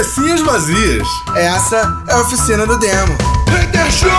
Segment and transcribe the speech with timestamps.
[0.00, 1.06] cabecinhas vazias.
[1.36, 3.12] Essa é a oficina do demo.
[3.48, 4.10] Hater Show!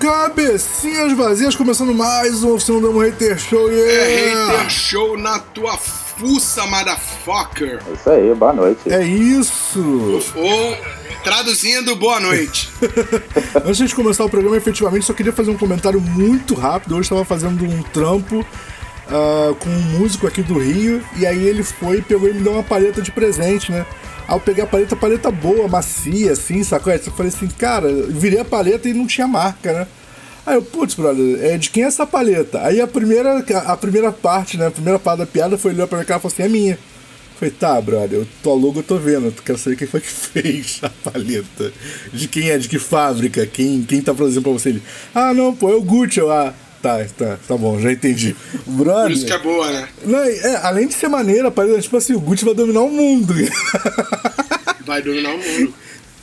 [0.00, 3.70] Cabecinhas vazias, começando mais um Oficina do Demo Hater Show.
[3.70, 4.52] É Yeah!
[4.52, 7.78] hater show na tua fuça, motherfucker.
[7.86, 8.90] É isso aí, boa noite.
[8.90, 10.22] É isso!
[10.34, 10.76] Ou,
[11.22, 12.72] traduzindo, boa noite.
[13.62, 16.92] Antes de começar o programa, efetivamente, só queria fazer um comentário muito rápido.
[16.92, 18.46] Hoje estava fazendo um trampo
[19.08, 22.52] ah, com um músico aqui do Rio, e aí ele foi, pegou e me deu
[22.52, 23.84] uma paleta de presente, né?
[24.28, 26.92] Eu peguei a paleta, paleta boa, macia, assim, sacou?
[26.92, 29.86] Aí eu falei assim, cara, virei a paleta e não tinha marca, né?
[30.46, 32.60] Aí eu, putz, brother, é, de quem é essa paleta?
[32.62, 35.98] Aí a primeira, a primeira parte, né, a primeira parte da piada foi olhar pra
[35.98, 36.78] minha cara e falou assim, é minha.
[37.38, 40.06] Falei, tá, brother, eu, tua logo eu tô vendo, eu quero saber quem foi que
[40.08, 41.72] fez a paleta.
[42.12, 44.68] De quem é, de que fábrica, quem, quem tá produzindo pra você.
[44.70, 44.82] Ele,
[45.14, 46.20] ah, não, pô, é o Gucci.
[46.20, 48.36] Eu, ah, tá, tá, tá bom, já entendi.
[48.66, 49.04] Brother.
[49.04, 49.88] Por isso que é boa, né?
[50.04, 53.34] Não, é, além de ser maneira, paleta, tipo assim, o Gucci vai dominar o mundo.
[54.84, 55.72] Vai dominar o mundo.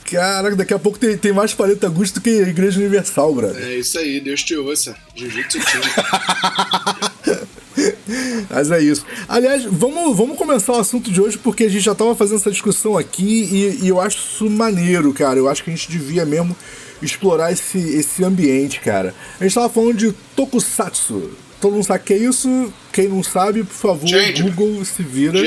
[0.04, 3.60] Caraca, daqui a pouco tem, tem mais paleta Gucci do que a Igreja Universal, brother.
[3.60, 4.94] É isso aí, Deus te ouça.
[5.16, 5.58] Jiu-jitsu.
[8.48, 9.04] Mas é isso.
[9.28, 12.52] Aliás, vamos, vamos começar o assunto de hoje porque a gente já tava fazendo essa
[12.52, 15.40] discussão aqui e, e eu acho isso maneiro, cara.
[15.40, 16.56] Eu acho que a gente devia mesmo
[17.02, 19.14] explorar esse, esse ambiente, cara.
[19.40, 21.30] A gente tava falando de Tokusatsu.
[21.60, 22.72] Todo mundo sabe o que é isso?
[22.92, 25.38] Quem não sabe, por favor, Gente, Google se vira.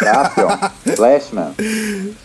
[0.00, 1.54] Jaspion, Flashman,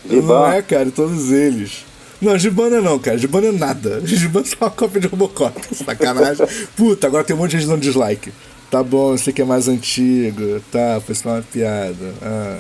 [0.06, 1.86] Não é, cara, todos eles.
[2.22, 3.18] Não, Gibana não, cara.
[3.18, 4.02] Gibana é nada.
[4.06, 5.60] Gibana é só uma cópia de Robocop.
[5.76, 6.46] Sacanagem.
[6.76, 8.32] Puta, agora tem um monte de gente dando dislike.
[8.72, 10.62] Tá bom, eu sei que é mais antigo.
[10.72, 12.14] Tá, foi só uma piada.
[12.22, 12.60] Ah.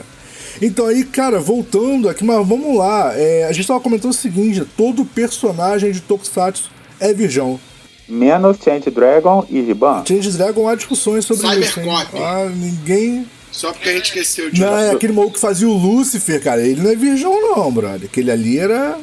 [0.61, 3.13] Então aí, cara, voltando aqui, mas vamos lá.
[3.15, 7.59] É, a gente tava comentando o seguinte: todo personagem de Tokusatsu é virgão.
[8.07, 10.03] Menos Change Dragon e Giban.
[10.07, 11.79] Change Dragon há discussões sobre isso.
[12.15, 13.25] Ah, ninguém.
[13.51, 16.61] Só porque a gente esqueceu de Não, é aquele maluco que fazia o Lucifer, cara.
[16.61, 18.07] Ele não é virgão, não, brother.
[18.09, 18.97] Aquele ali era.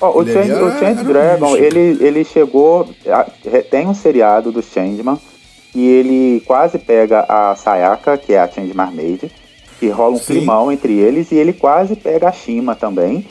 [0.00, 1.64] Ó, o, Change, era- o Change era Dragon, bicho.
[1.64, 2.88] ele, ele chegou.
[3.06, 3.26] a-
[3.70, 5.18] tem um seriado do Changeman
[5.74, 9.30] e ele quase pega a Sayaka, que é a Change Marmaid,
[9.78, 10.24] que rola um Sim.
[10.34, 13.26] climão entre eles, e ele quase pega a Shima também.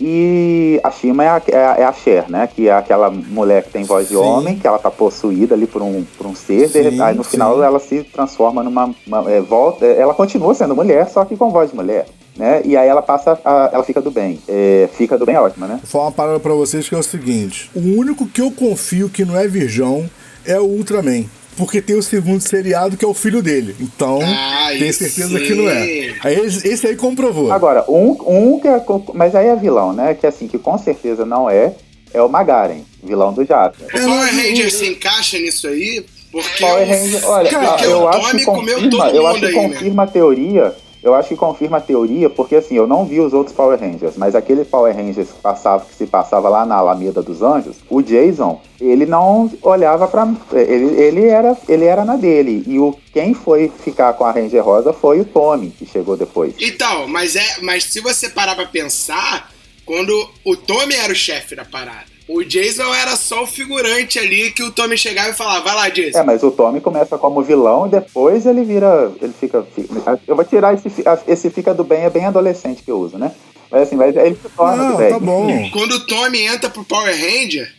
[0.00, 2.48] E a Shima é a, é a, é Cher, né?
[2.52, 4.20] Que é aquela mulher que tem voz de Sim.
[4.20, 7.22] homem, que ela tá possuída ali por um, por um ser, de Sim, aí no
[7.22, 7.62] final sim.
[7.62, 8.92] ela se transforma numa.
[9.06, 12.06] uma- é, volta, é, ela continua sendo mulher, só que com voz de mulher.
[12.36, 12.62] Né?
[12.64, 13.38] E aí ela passa.
[13.44, 14.40] a- ela fica do bem.
[14.48, 15.74] É, fica do bem ótima, né?
[15.82, 19.08] Vou falar uma parada pra vocês que é o seguinte: o único que eu confio
[19.08, 20.08] que não é virgão
[20.44, 21.26] é o Ultraman.
[21.56, 23.76] Porque tem o segundo seriado que é o filho dele.
[23.80, 25.44] Então, Ah, tenho certeza sim.
[25.44, 26.14] que não é.
[26.24, 27.52] Aí esse esse aí comprovou.
[27.52, 28.82] Agora, um, um que é.
[29.14, 30.14] Mas aí é vilão, né?
[30.14, 31.74] Que assim, que com certeza não é,
[32.14, 33.76] é o Magaren, vilão do Japa.
[33.84, 36.04] O Power Ranger se encaixa nisso aí?
[36.30, 39.40] Porque Power o- Ranger, olha, porque eu o acho que comeu confirma, todo eu acho
[39.40, 39.62] que aí, né?
[39.68, 40.74] confirma a teoria.
[41.02, 44.16] Eu acho que confirma a teoria, porque assim, eu não vi os outros Power Rangers,
[44.16, 48.00] mas aquele Power Rangers que passava, que se passava lá na Alameda dos Anjos, o
[48.00, 50.32] Jason, ele não olhava pra.
[50.52, 52.62] Ele, ele, era, ele era na dele.
[52.66, 56.54] E o, quem foi ficar com a Ranger Rosa foi o Tommy, que chegou depois.
[56.60, 59.50] Então, mas é, mas se você parar pra pensar,
[59.84, 64.50] quando o Tommy era o chefe da parada, o Jason era só o figurante ali
[64.50, 66.18] que o Tommy chegava e falava, vai lá, Jason.
[66.18, 69.12] É, mas o Tommy começa como vilão e depois ele vira.
[69.20, 69.62] Ele fica.
[69.74, 70.88] fica- Eu vou tirar esse,
[71.26, 73.32] esse fica do bem, é bem adolescente que eu uso, né?
[73.70, 75.08] Mas assim, mas ele se torna Não, do bem.
[75.10, 75.70] tá bom.
[75.72, 77.72] Quando o Tommy entra pro Power Ranger,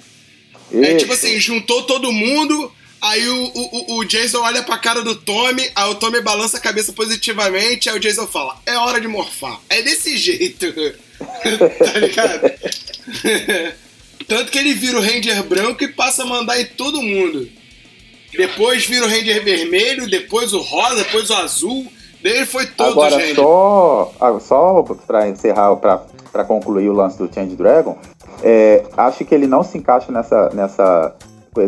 [0.73, 0.97] é Isso.
[0.97, 5.69] tipo assim, juntou todo mundo, aí o, o, o Jason olha pra cara do Tommy,
[5.75, 9.59] aí o Tommy balança a cabeça positivamente, aí o Jason fala, é hora de morfar.
[9.69, 10.65] É desse jeito.
[11.77, 12.51] tá ligado?
[14.27, 17.47] Tanto que ele vira o Ranger branco e passa a mandar em todo mundo.
[18.31, 21.87] Depois vira o Ranger vermelho, depois o rosa, depois o azul.
[22.23, 27.31] Daí ele foi todos Agora, só, ah, só para encerrar, para concluir o lance do
[27.31, 27.97] Change Dragon,
[28.41, 31.15] é, acho que ele não se encaixa nessa, nessa,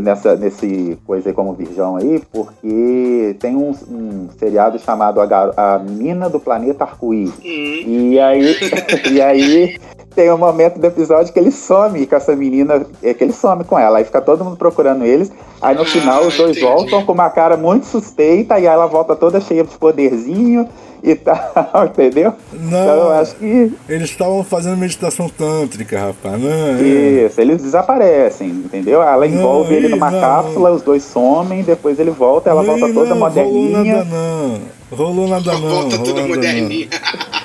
[0.01, 5.53] nessa nesse coisa aí como virgão aí, porque tem um, um seriado chamado a, Gar-
[5.57, 7.33] a Mina do Planeta Arco-Íris.
[7.39, 7.41] Hum.
[7.43, 8.55] E aí,
[9.11, 9.77] e aí
[10.15, 13.63] tem um momento do episódio que ele some com essa menina, é que ele some
[13.63, 15.31] com ela, aí fica todo mundo procurando eles.
[15.61, 16.65] Aí no Ah, final os dois entendi.
[16.65, 20.67] voltam com uma cara muito suspeita e aí ela volta toda cheia de poderzinho
[21.05, 22.33] e tal, entendeu?
[22.51, 22.67] Não.
[22.81, 26.41] Então eu acho que Eles estavam fazendo meditação tântrica, rapaz.
[26.41, 26.49] Não,
[26.79, 26.81] é.
[27.27, 29.01] isso, eles desaparecem, entendeu?
[29.03, 30.19] Ela envolve Não, ele numa não.
[30.19, 34.03] cápsula, os dois somem, depois ele volta, ela volta toda não, Rolou nada moderninha.
[34.05, 34.59] não.
[34.91, 35.59] Rolou nada não.
[35.59, 36.87] Volta rolou tudo nada moderninho.
[36.91, 37.44] não.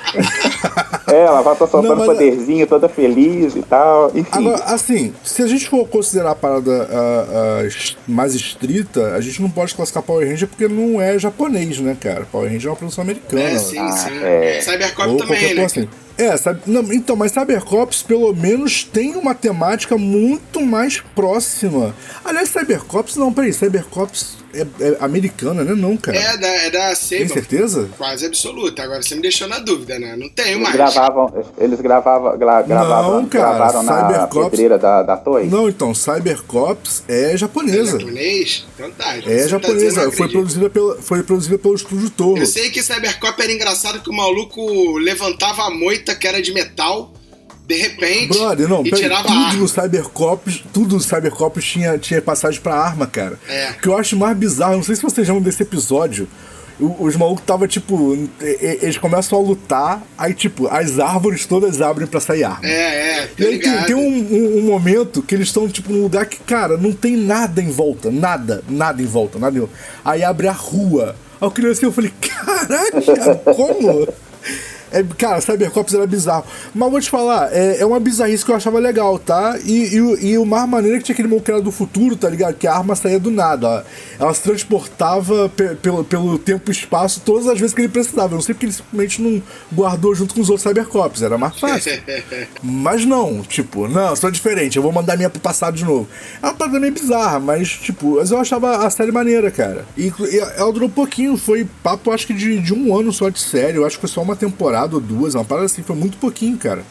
[1.07, 4.11] É, ela vai estar soltando Não, mas- poderzinho, toda feliz e tal.
[4.15, 4.29] Enfim.
[4.31, 6.87] Agora, assim, se a gente for considerar a parada
[8.07, 12.25] mais estrita, a gente não pode classificar Power Ranger porque não é japonês, né, cara?
[12.31, 13.43] Power Ranger é uma produção americana.
[13.43, 14.23] É, sim, Ah, sim.
[14.23, 14.61] é.
[14.61, 15.65] Cybercop Ou também, né?
[15.65, 15.87] assim.
[16.17, 21.95] É, sabe, não, então, mas Cybercops pelo menos tem uma temática muito mais próxima.
[22.23, 25.73] Aliás, Cybercops, não, peraí, Cybercops é, é americana, né?
[25.75, 26.17] Não, cara.
[26.17, 27.27] É da, é da Tem Saban.
[27.33, 27.89] certeza?
[27.97, 28.83] Quase absoluta.
[28.83, 30.15] Agora você me deixou na dúvida, né?
[30.17, 30.73] Não tenho Eles mais.
[30.75, 35.45] gravavam, eles gravavam, gra- gravavam Não, cara, gravaram na pedreira da, da torre.
[35.47, 37.99] Não, então, Cybercops é É japonesa.
[37.99, 38.65] japonês?
[38.75, 39.17] Então tá.
[39.17, 42.39] então É tá japonesa, eu foi produzida, pela, foi produzida pelo Estúdio Toro.
[42.41, 46.53] Eu sei que Cybercop era engraçado que o maluco levantava a moita que era de
[46.53, 47.13] metal,
[47.73, 49.53] de repente, Brother, não, e tirava tudo arma.
[49.59, 53.39] no Cybercops, tudo no Cybercops tinha, tinha passagem pra arma, cara.
[53.47, 53.71] É.
[53.71, 56.27] O que eu acho mais bizarro, não sei se vocês lembram desse episódio.
[56.99, 58.17] Os malucos tava tipo.
[58.41, 62.65] Eles começam a lutar, aí tipo, as árvores todas abrem pra sair arma.
[62.67, 63.99] É, é, E tá aí tem, tem um,
[64.35, 67.69] um- um momento que eles estão, tipo, num lugar que, cara, não tem nada em
[67.69, 68.09] volta.
[68.09, 69.75] Nada, nada em volta, nada em volta.
[70.03, 71.15] Aí abre a rua.
[71.39, 74.07] Aí eu criança eu falei, caraca, como?
[74.91, 76.43] É, cara, Cybercops era bizarro.
[76.75, 79.57] Mas vou te falar, é, é uma bizarrice que eu achava legal, tá?
[79.63, 81.71] E, e, o- e o mais maneiro é que tinha aquele maluco que era do
[81.71, 82.55] futuro, tá ligado?
[82.55, 83.67] Que a arma saía do nada.
[83.67, 83.81] ó.
[84.23, 88.33] Ela se transportava pe- pelo, pelo tempo e espaço todas as vezes que ele precisava.
[88.33, 89.41] Eu não sei porque ele simplesmente não
[89.73, 91.21] guardou junto com os outros Cybercops.
[91.21, 91.91] Era mais fácil.
[92.63, 96.07] Mas não, tipo, não, sou diferente, eu vou mandar minha pro passado de novo.
[96.41, 99.85] É uma parada meio bizarra, mas, tipo, mas eu achava a série maneira, cara.
[99.97, 103.39] E, e ela durou pouquinho, foi papo, acho que de, de um ano só de
[103.39, 103.77] série.
[103.77, 106.57] Eu acho que foi só uma temporada ou duas, uma parada assim, foi muito pouquinho,
[106.57, 106.83] cara.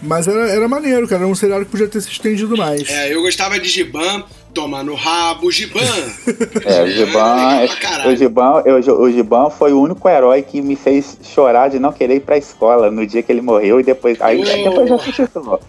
[0.00, 1.22] Mas era, era maneiro, cara.
[1.22, 2.88] Era um seriado que podia ter se estendido mais.
[2.88, 4.22] É, eu gostava de Giban,
[4.54, 5.80] toma no rabo, Giban.
[6.64, 8.12] É, o Giban, caralho.
[8.12, 11.92] o Giban, eu- o Giban foi o único herói que me fez chorar de não
[11.92, 14.20] querer ir pra escola no dia que ele morreu e depois.
[14.20, 14.70] Aí Oh.
[14.70, 15.60] depois já ressuscitou.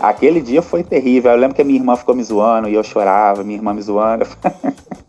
[0.00, 1.30] Aquele dia foi terrível.
[1.32, 3.82] Eu lembro que a minha irmã ficou me zoando e eu chorava, minha irmã me
[3.82, 4.26] zoando.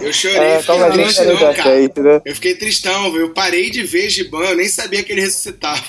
[0.00, 1.52] Eu chorei, É, fiquei triste era não, cara.
[2.02, 2.22] né?
[2.24, 3.20] Eu fiquei tristão, viu?
[3.22, 5.82] Eu parei de ver Giban, eu nem sabia que ele ressuscitava.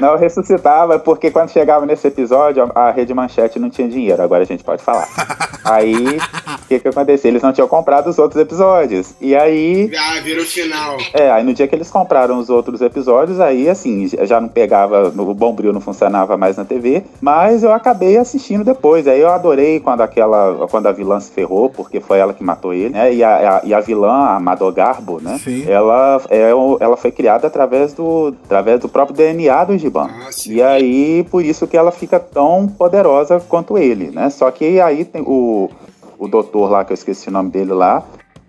[0.00, 4.42] Não, ressuscitava porque quando chegava nesse episódio, a a Rede Manchete não tinha dinheiro, agora
[4.42, 5.08] a gente pode falar.
[5.64, 7.30] Aí, o que que aconteceu?
[7.30, 9.14] Eles não tinham comprado os outros episódios.
[9.20, 10.96] E aí, ah, virou final.
[11.14, 15.08] É, aí no dia que eles compraram os outros episódios, aí assim, já não pegava,
[15.16, 19.06] o Bombril não funcionava mais na TV, mas eu acabei assistindo depois.
[19.06, 22.74] Aí eu adorei quando aquela, quando a vilã se ferrou, porque foi ela que matou
[22.74, 23.14] ele, né?
[23.14, 25.38] E a, a- e a vilã, a Madogarbo, né?
[25.42, 25.64] Sim.
[25.70, 26.50] Ela, é,
[26.80, 29.31] ela foi criada através do, através do próprio DNA
[29.66, 30.08] do Giban.
[30.10, 34.30] Ah, e aí, por isso que ela fica tão poderosa quanto ele, né?
[34.30, 35.70] Só que aí tem o,
[36.18, 38.04] o doutor lá, que eu esqueci o nome dele lá,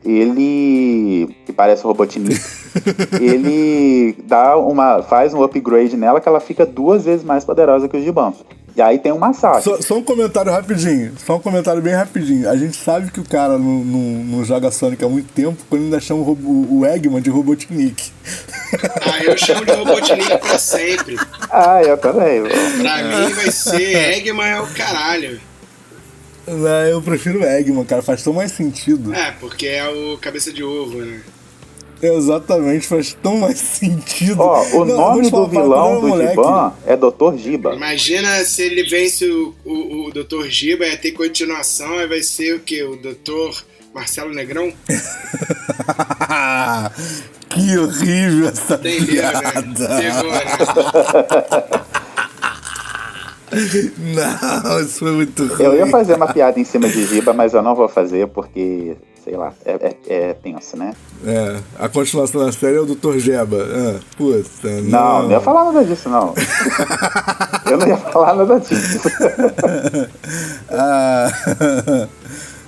[0.06, 2.39] ele que parece o Robotnik,
[3.19, 7.97] ele dá uma faz um upgrade nela que ela fica duas vezes mais poderosa que
[7.97, 8.33] o Giban.
[8.75, 9.62] E aí tem um massacre.
[9.62, 12.50] Só, só um comentário rapidinho, só um comentário bem rapidinho.
[12.50, 15.84] A gente sabe que o cara não, não, não joga Sonic há muito tempo quando
[15.84, 18.12] ainda chama o, Robo- o Eggman de Robotnik.
[19.06, 21.16] Ah, eu chamo de Robotnik pra sempre.
[21.52, 22.42] Ah, eu também.
[22.42, 25.40] Pra mim vai ser Eggman é o caralho.
[26.48, 29.14] Não, eu prefiro o Eggman, cara, faz tão mais sentido.
[29.14, 31.22] É, porque é o cabeça de ovo, né?
[32.04, 34.42] Exatamente, faz tão mais sentido.
[34.42, 37.38] Ó, o Não, nome do vilão do Giban é Dr.
[37.38, 37.74] Giba.
[37.76, 40.48] Imagina se ele vence o, o, o Dr.
[40.48, 42.84] Giba, ia ter continuação, aí vai ser o quê?
[42.84, 43.64] O Dr.
[43.94, 44.74] Marcelo Negrão?
[47.50, 49.31] que horrível essa Entendeu, né?
[49.31, 49.88] piada.
[49.88, 50.12] Né?
[53.98, 55.64] Não, isso foi muito ruim.
[55.64, 58.95] Eu ia fazer uma piada em cima de Giba, mas eu não vou fazer porque,
[59.23, 59.95] sei lá, é, é,
[60.30, 60.94] é tenso, né?
[61.25, 63.18] É, a continuação da série é o Dr.
[63.18, 63.57] Jeba.
[63.57, 65.23] Ah, puta, Não, não.
[65.23, 66.33] não ia falar nada disso, não.
[67.71, 68.99] eu não ia falar nada disso.
[70.69, 71.30] Ah,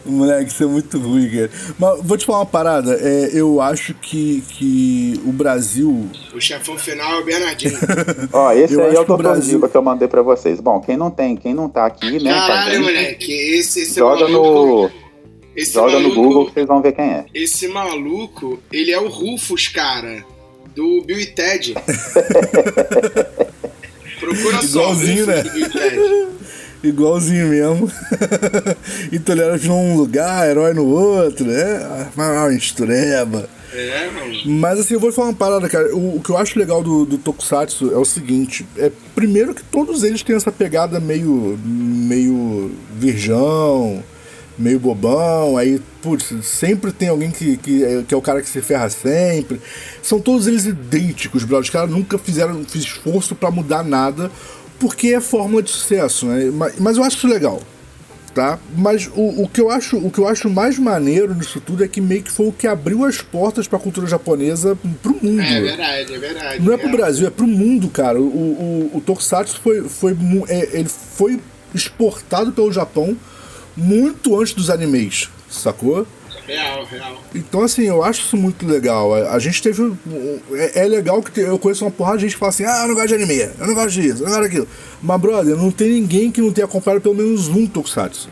[0.05, 1.50] moleque, isso é muito ruim, cara.
[1.79, 2.93] Mas vou te falar uma parada.
[3.01, 6.07] É, eu acho que, que o Brasil.
[6.33, 7.77] O chefão final é o Bernardinho.
[8.31, 9.17] Ó, esse Eu aí é o Dr.
[9.17, 10.59] Brasil- que eu mandei pra vocês.
[10.59, 12.31] Bom, quem não tem, quem não tá aqui, né?
[12.31, 14.91] Caralho, gente, moleque, esse, esse Joga maluco.
[14.93, 15.04] no,
[15.55, 17.25] Esse joga no maluco, Google que vocês vão ver quem é.
[17.33, 20.25] Esse maluco, ele é o Rufus, cara,
[20.75, 21.74] do Bill e Ted.
[24.19, 25.43] Procura só, Igualzinho, Rufus né?
[25.43, 26.25] do Bill e Ted.
[26.83, 27.91] Igualzinho mesmo.
[29.12, 32.09] então ele era de um lugar, herói no outro, né?
[32.15, 33.50] Uma mistureba.
[33.74, 34.33] É, mano.
[34.45, 35.93] Mas assim, eu vou falar uma parada, cara.
[35.95, 39.63] O, o que eu acho legal do, do Tokusatsu é o seguinte: é primeiro que
[39.63, 41.57] todos eles têm essa pegada meio.
[41.63, 44.03] meio virgão,
[44.57, 48.50] meio bobão, aí, putz, sempre tem alguém que, que, é, que é o cara que
[48.50, 49.62] se ferra sempre.
[50.01, 51.59] São todos eles idênticos, bro.
[51.59, 54.31] Os caras nunca fizeram fiz esforço para mudar nada,
[54.79, 56.51] porque é fórmula de sucesso, né?
[56.53, 57.62] Mas, mas eu acho isso legal.
[58.33, 58.59] Tá?
[58.75, 61.88] Mas o, o, que eu acho, o que eu acho mais maneiro nisso tudo é
[61.88, 65.39] que meio que foi o que abriu as portas para a cultura japonesa pro mundo.
[65.39, 66.62] É verdade, é verdade.
[66.62, 68.19] Não é, é pro Brasil, é pro mundo, cara.
[68.19, 70.17] O, o, o Tokusatsu foi, foi,
[70.50, 71.39] é, ele foi
[71.74, 73.15] exportado pelo Japão
[73.75, 76.08] muito antes dos animes, sacou?
[76.48, 77.24] Real, real.
[77.34, 79.13] Então, assim, eu acho isso muito legal.
[79.15, 79.94] A, a gente teve.
[80.51, 82.89] É, é, legal que eu conheço uma porrada de gente que fala assim: ah, eu
[82.89, 84.67] não gosto de anime, eu não gosto disso, eu não gosto daquilo.
[85.01, 88.29] Mas, brother, não tem ninguém que não tenha acompanhado pelo menos um Tokusatsu.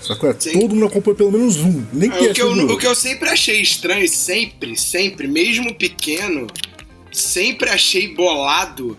[0.00, 0.32] Sacou?
[0.32, 1.84] Todo mundo acompanha pelo menos um.
[1.92, 6.46] Nem é, o, que eu, o que eu sempre achei estranho, sempre, sempre, mesmo pequeno,
[7.10, 8.96] sempre achei bolado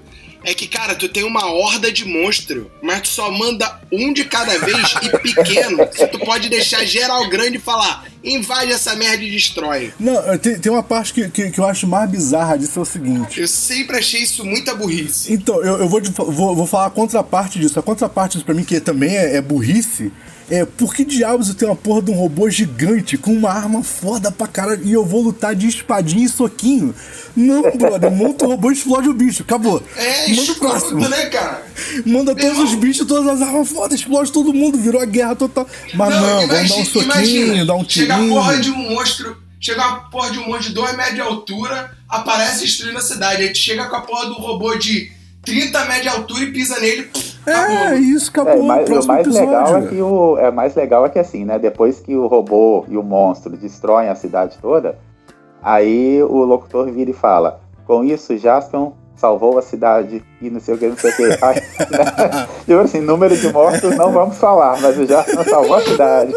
[0.48, 4.24] é que, cara, tu tem uma horda de monstro, mas tu só manda um de
[4.24, 9.26] cada vez e pequeno, que tu pode deixar geral grande e falar, invade essa merda
[9.26, 9.92] e destrói.
[10.00, 12.86] Não, tem, tem uma parte que, que, que, eu acho mais bizarra disso é o
[12.86, 13.42] seguinte.
[13.42, 15.34] Eu sempre achei isso muita burrice.
[15.34, 17.78] Então, eu, eu vou, vou, vou falar a contraparte disso.
[17.78, 20.14] A contraparte disso pra mim, que também é, é burrice,
[20.50, 23.84] é, por que diabos eu tenho uma porra de um robô gigante com uma arma
[23.84, 26.96] foda pra cara e eu vou lutar de espadinha e soquinho?
[27.36, 29.84] Não, brother, monta o robô e explode o bicho, acabou.
[29.96, 31.10] É, Manda o próximo.
[31.10, 31.68] né, cara?
[32.06, 35.68] Manda todos os bichos, todas as armas fodas, explode todo mundo, virou a guerra total.
[35.94, 38.14] Mas não, não imagina, vamos dar um soquinho, imagina, dar um tirinho.
[38.14, 41.16] Chega a porra de um monstro, chega a porra de um monstro de 2 metros
[41.16, 43.44] de altura, aparece destruindo a cidade.
[43.44, 45.12] Aí tu chega com a porra do robô de
[45.44, 47.10] 30 metros de altura e pisa nele.
[47.48, 47.98] É, acabou.
[47.98, 48.54] isso, acabou.
[48.54, 49.48] É, mas, o mais episódio.
[49.48, 51.58] legal é que o é mais legal é que assim, né?
[51.58, 54.98] Depois que o robô e o monstro destroem a cidade toda,
[55.64, 60.76] aí o locutor vira e fala: com isso, Jaspion salvou a cidade e não sei
[60.76, 61.24] o que, não sei o que.
[61.44, 62.48] Aí, né?
[62.66, 66.36] Tipo assim, número de mortos não vamos falar, mas o Jaspion salvou a cidade.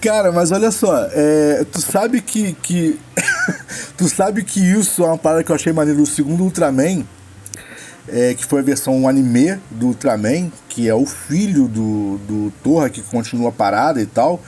[0.00, 3.00] Cara, mas olha só, é, tu sabe que, que
[3.98, 7.04] tu sabe que isso é uma parada que eu achei maneiro do segundo Ultraman
[8.12, 12.90] é, que foi a versão anime do Ultraman, que é o filho do, do Torra,
[12.90, 14.40] que continua parada e tal.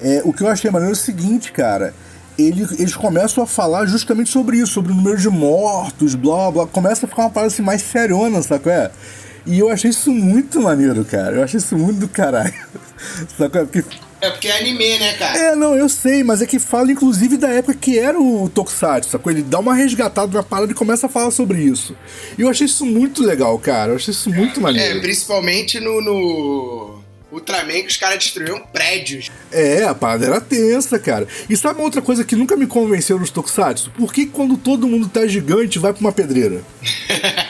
[0.00, 1.94] É, o que eu achei maneiro é o seguinte, cara.
[2.38, 6.66] Ele, eles começam a falar justamente sobre isso, sobre o número de mortos, blá blá.
[6.66, 8.68] Começa a ficar uma parada assim mais seriona, sabe?
[8.68, 8.90] É?
[9.46, 11.36] E eu achei isso muito maneiro, cara.
[11.36, 12.52] Eu achei isso muito do caralho.
[13.38, 13.50] Sabe?
[13.66, 13.84] Porque
[14.26, 15.38] é porque é anime, né, cara?
[15.38, 19.10] É, não, eu sei, mas é que fala inclusive da época que era o Tokusatsu,
[19.10, 19.32] sacou?
[19.32, 21.96] Ele dá uma resgatada na parada e começa a falar sobre isso.
[22.38, 23.92] E eu achei isso muito legal, cara.
[23.92, 24.98] Eu achei isso muito maneiro.
[24.98, 26.00] É, principalmente no...
[26.00, 27.06] no...
[27.32, 29.32] Ultraman que os caras destruíam prédios.
[29.50, 31.26] É, a parada era tensa, cara.
[31.50, 33.90] E sabe uma outra coisa que nunca me convenceu nos Tokusatsu?
[33.90, 36.62] Por que quando todo mundo tá gigante vai pra uma pedreira?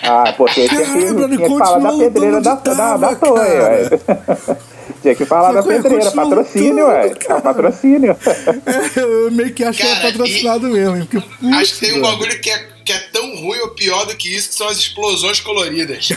[0.03, 3.17] Ah, porque Caramba, tem que, tem que falar da pedreira da, tava, da, da, da
[3.17, 4.67] torre,
[5.07, 7.15] tinha que falar da pedreira, patrocínio, ué.
[7.29, 8.17] É patrocínio.
[8.67, 11.07] É, eu meio que acho Cara, que é patrocinado mesmo.
[11.07, 14.17] Porque, acho que tem um bagulho que é, que é tão ruim ou pior do
[14.17, 16.09] que isso, que são as explosões coloridas.
[16.09, 16.15] Sim,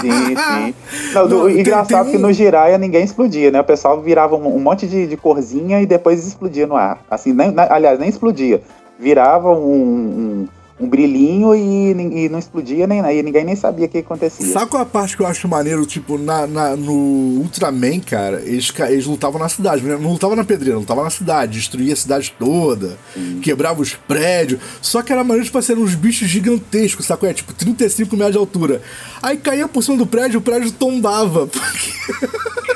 [0.00, 0.74] sim, sim.
[1.14, 3.60] Não, Não, engraçado tem, que no Jiraya ninguém explodia, né?
[3.60, 7.04] O pessoal virava um, um monte de, de, corzinha e depois explodia no ar.
[7.10, 8.60] Assim, nem, aliás, nem explodia.
[8.98, 10.48] Virava um, um
[10.80, 14.46] um brilhinho e, e não explodia nem e ninguém nem sabia o que acontecia.
[14.46, 15.84] Sabe qual é a parte que eu acho maneiro?
[15.84, 19.96] Tipo, na, na no Ultraman, cara, eles, eles lutavam na cidade, né?
[20.00, 23.40] não lutavam na pedreira, lutavam na cidade, destruía a cidade toda, Sim.
[23.42, 24.60] quebrava os prédios.
[24.80, 27.28] Só que era maneiro, tipo assim, uns bichos gigantescos, sacou?
[27.28, 28.82] É tipo 35 metros de altura.
[29.20, 31.46] Aí caía por cima do prédio, o prédio tombava.
[31.48, 31.98] Porque...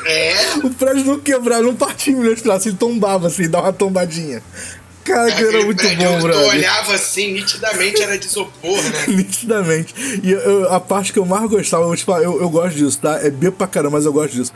[0.05, 0.35] É?
[0.65, 3.73] o prédio não quebrava, não partia em milhões de traços, ele tombava assim, dava uma
[3.73, 4.43] tombadinha.
[5.05, 6.51] Cara, que era muito bom, brother.
[6.51, 9.05] Tu olhava assim, nitidamente era de isopor, né?
[9.09, 9.95] nitidamente.
[10.23, 13.19] E eu, a parte que eu mais gostava, eu falar, eu, eu gosto disso, tá?
[13.23, 14.53] É B pra caramba, mas eu gosto disso.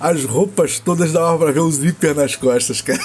[0.00, 2.98] As roupas todas davam pra ver o zíper nas costas, cara.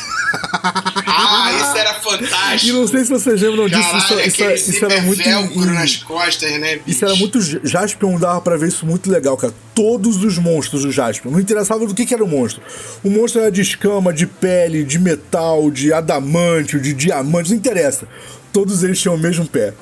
[1.06, 2.66] Ah, isso era fantástico.
[2.68, 3.82] E não sei se vocês lembram disso.
[3.82, 5.24] Caralho, isso, isso, isso era muito.
[5.24, 6.78] Velcro nas costas, né?
[6.78, 6.90] Bicho?
[6.90, 7.68] Isso era muito.
[7.68, 9.54] Jaspion dava pra ver isso muito legal, cara.
[9.74, 11.32] Todos os monstros do Jaspion.
[11.32, 12.62] Não interessava do que, que era o monstro.
[13.04, 18.08] O monstro era de escama, de pele, de metal, de adamante, de diamante, não interessa.
[18.54, 19.74] Todos eles tinham o mesmo pé.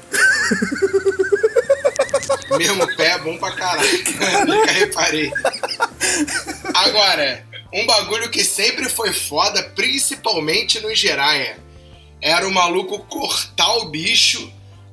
[2.58, 3.90] Mesmo pé é bom pra caralho.
[4.48, 5.32] Nunca reparei.
[6.74, 7.44] Agora,
[7.74, 11.58] um bagulho que sempre foi foda, principalmente no Jiraiya,
[12.22, 14.52] era o maluco cortar o bicho,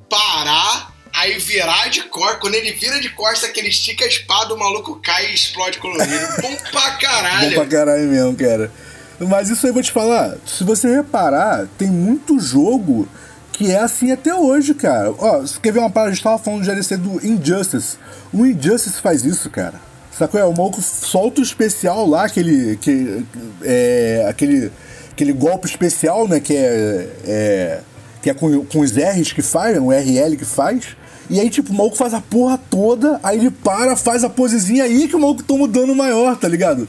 [0.09, 2.39] parar, aí virar de cor.
[2.39, 5.77] Quando ele vira de costa, que ele estica a espada, o maluco cai e explode
[5.77, 6.27] colorido.
[6.41, 7.49] Bom pra caralho.
[7.49, 8.71] Bom pra caralho mesmo, cara.
[9.19, 13.07] Mas isso aí eu vou te falar, se você reparar, tem muito jogo
[13.53, 15.11] que é assim até hoje, cara.
[15.11, 16.11] Ó, você quer ver uma parada?
[16.11, 17.97] A gente tava falando de DLC do Injustice.
[18.33, 19.79] O Injustice faz isso, cara.
[20.17, 20.39] Sacou?
[20.39, 22.77] É, o maluco solta o especial lá, aquele.
[22.77, 23.23] Que,
[23.63, 24.71] é, aquele,
[25.11, 26.39] aquele golpe especial, né?
[26.39, 27.09] Que é.
[27.25, 27.79] é
[28.21, 30.95] que é com, com os R's que faz, o RL que faz.
[31.29, 34.83] E aí, tipo, o maluco faz a porra toda, aí ele para, faz a posezinha
[34.83, 36.87] aí que o maluco toma o dano maior, tá ligado?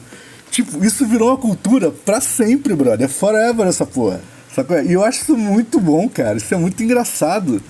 [0.51, 3.05] Tipo, isso virou uma cultura pra sempre, brother.
[3.05, 4.21] É forever essa porra.
[4.53, 4.79] Sacou?
[4.83, 6.37] E eu acho isso muito bom, cara.
[6.37, 7.61] Isso é muito engraçado.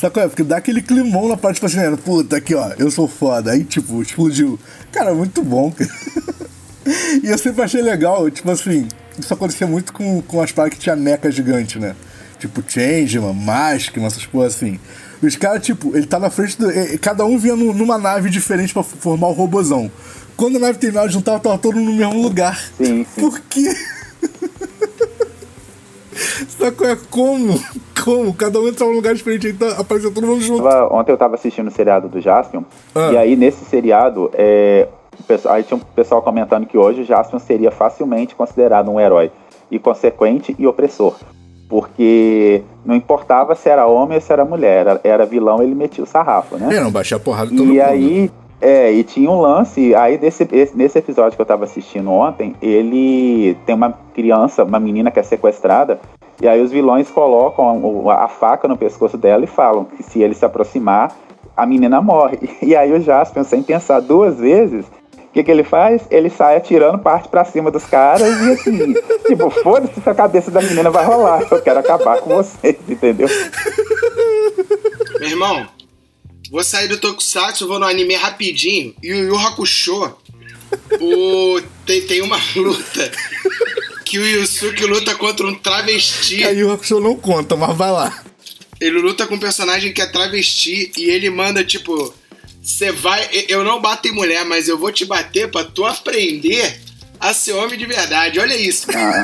[0.00, 0.28] Sacou?
[0.28, 3.50] Porque dá aquele climão na parte, tipo assim, puta, aqui ó, eu sou foda.
[3.50, 4.58] Aí, tipo, explodiu.
[4.92, 5.90] Cara, muito bom, cara.
[7.22, 8.86] e eu sempre achei legal, tipo assim,
[9.18, 11.96] isso acontecia muito com, com as paradas que tinha meca gigante, né?
[12.38, 14.78] Tipo Changeman, Mask, essas coisas assim.
[15.20, 16.68] Os caras, tipo, ele tá na frente do.
[17.00, 19.90] Cada um vinha numa nave diferente para formar o robozão.
[20.36, 22.56] Quando a nave terminava de juntar, tava todo no mesmo lugar.
[22.76, 23.20] Sim, sim.
[23.20, 23.74] Por quê?
[26.48, 26.86] Sacou?
[26.86, 27.58] É como?
[28.04, 28.32] Como?
[28.32, 30.64] Cada um entrava num lugar diferente, então apareceu todo mundo junto.
[30.92, 32.62] Ontem eu tava assistindo o seriado do Jaspion,
[32.94, 33.10] ah.
[33.12, 34.86] e aí nesse seriado, é,
[35.50, 39.30] aí tinha um pessoal comentando que hoje o Jaspion seria facilmente considerado um herói,
[39.70, 41.16] e consequente e opressor.
[41.68, 46.06] Porque não importava se era homem ou se era mulher, era, vilão, ele metia o
[46.06, 46.74] sarrafo, né?
[46.76, 47.82] É, não baixar porrada todo E mundo.
[47.82, 52.10] aí, é, e tinha um lance, aí desse, esse, nesse episódio que eu tava assistindo
[52.10, 56.00] ontem, ele tem uma criança, uma menina que é sequestrada,
[56.40, 60.34] e aí os vilões colocam a faca no pescoço dela e falam que se ele
[60.34, 61.16] se aproximar,
[61.56, 62.38] a menina morre.
[62.62, 66.02] E aí o Jasper, sem pensar duas vezes, o que, que ele faz?
[66.10, 68.94] Ele sai atirando parte para cima dos caras e assim,
[69.26, 73.28] tipo, foda-se se a cabeça da menina vai rolar, eu quero acabar com vocês, entendeu?
[75.20, 75.66] Meu irmão,
[76.50, 78.94] Vou sair do Tokusatsu, vou no anime rapidinho.
[79.02, 80.16] E o Yu Hakusho,
[81.00, 81.60] o...
[81.84, 83.10] tem, tem uma luta
[84.04, 86.42] que o Yusuke luta contra um travesti.
[86.44, 88.24] Aí o Hakusho não conta, mas vai lá.
[88.80, 92.14] Ele luta com um personagem que é travesti e ele manda, tipo...
[92.62, 93.28] Você vai...
[93.48, 96.80] Eu não bato em mulher, mas eu vou te bater pra tu aprender
[97.18, 98.38] a ser homem de verdade.
[98.38, 98.86] Olha isso.
[98.94, 99.22] Ah.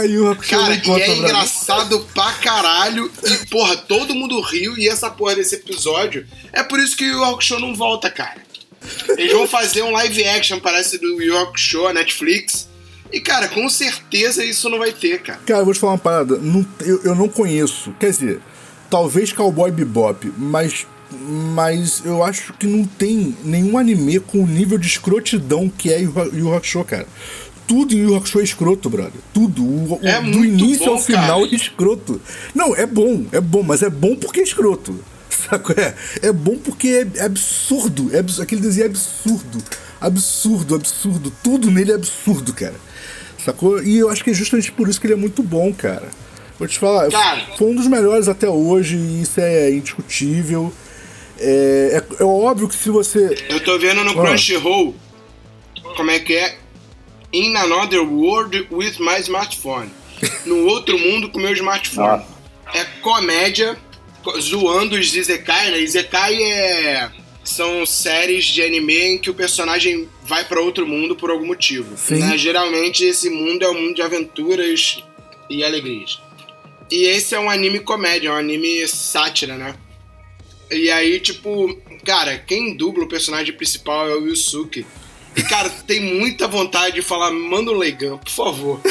[0.00, 3.10] A Cara, e é engraçado pra caralho.
[3.24, 4.76] E, porra, todo mundo riu.
[4.76, 6.26] E essa porra desse episódio.
[6.52, 8.40] É por isso que o York Show não volta, cara.
[9.16, 12.68] Eles vão fazer um live action, parece, do York Show, Netflix.
[13.12, 15.40] E, cara, com certeza isso não vai ter, cara.
[15.44, 16.38] Cara, eu vou te falar uma parada.
[16.38, 17.92] Não, eu, eu não conheço.
[17.98, 18.40] Quer dizer,
[18.88, 24.78] talvez Cowboy Bebop, mas mas eu acho que não tem nenhum anime com o nível
[24.78, 27.06] de escrotidão que é o Yu Hakusho, cara
[27.70, 29.20] tudo em Yu Hakusho é escroto, brother.
[29.32, 29.62] Tudo.
[29.62, 31.52] O, é do início bom, ao final cara.
[31.52, 32.20] é escroto.
[32.52, 34.98] Não, é bom, é bom, mas é bom porque é escroto.
[35.30, 35.72] Saco?
[35.80, 38.10] É, é bom porque é, absurdo.
[38.12, 38.42] É absurdo.
[38.42, 39.62] Aquele desenho é absurdo.
[40.00, 41.32] Absurdo, absurdo.
[41.44, 42.74] Tudo nele é absurdo, cara.
[43.38, 43.80] Sacou?
[43.84, 46.08] E eu acho que é justamente por isso que ele é muito bom, cara.
[46.58, 47.46] Vou te falar, cara.
[47.56, 50.72] foi um dos melhores até hoje, e isso é indiscutível.
[51.38, 53.46] É, é, é óbvio que se você.
[53.48, 54.26] Eu tô vendo no ah.
[54.26, 54.92] Crunchyroll
[55.96, 56.56] como é que é
[57.32, 59.90] In Another World with My Smartphone.
[60.44, 62.22] No outro mundo com meu smartphone.
[62.74, 63.78] É comédia
[64.38, 65.80] zoando os Izekai, né?
[65.80, 67.10] Izekai é
[67.42, 71.96] são séries de anime em que o personagem vai para outro mundo por algum motivo.
[72.20, 72.36] Né?
[72.36, 75.02] Geralmente esse mundo é um mundo de aventuras
[75.48, 76.20] e alegrias.
[76.90, 79.74] E esse é um anime comédia, é um anime sátira, né?
[80.70, 84.86] E aí, tipo, cara, quem dubla o personagem principal é o Yusuke.
[85.48, 88.80] Cara, tem muita vontade de falar, manda um Legan, por favor.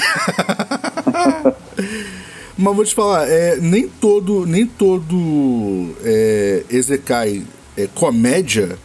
[2.57, 7.45] Mas vou te falar, é, nem todo, nem todo é, Ezekai
[7.77, 8.77] é, comédia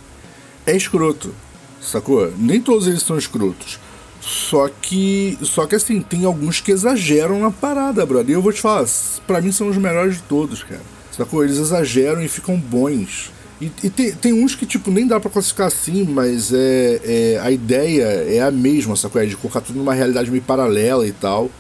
[0.65, 1.35] é escroto,
[1.81, 2.33] sacou?
[2.39, 3.81] Nem todos eles são escrotos.
[4.21, 8.31] Só que, só que assim, tem alguns que exageram na parada, brother.
[8.31, 8.87] E eu vou te falar,
[9.27, 10.81] pra mim são os melhores de todos, cara.
[11.11, 11.45] Sacou?
[11.45, 13.31] Eles exageram e ficam bons.
[13.61, 17.41] E, e tem, tem, uns que, tipo, nem dá pra classificar assim, mas é, é
[17.41, 19.23] a ideia é a mesma, sacou?
[19.23, 21.51] É de colocar tudo numa realidade meio paralela e tal.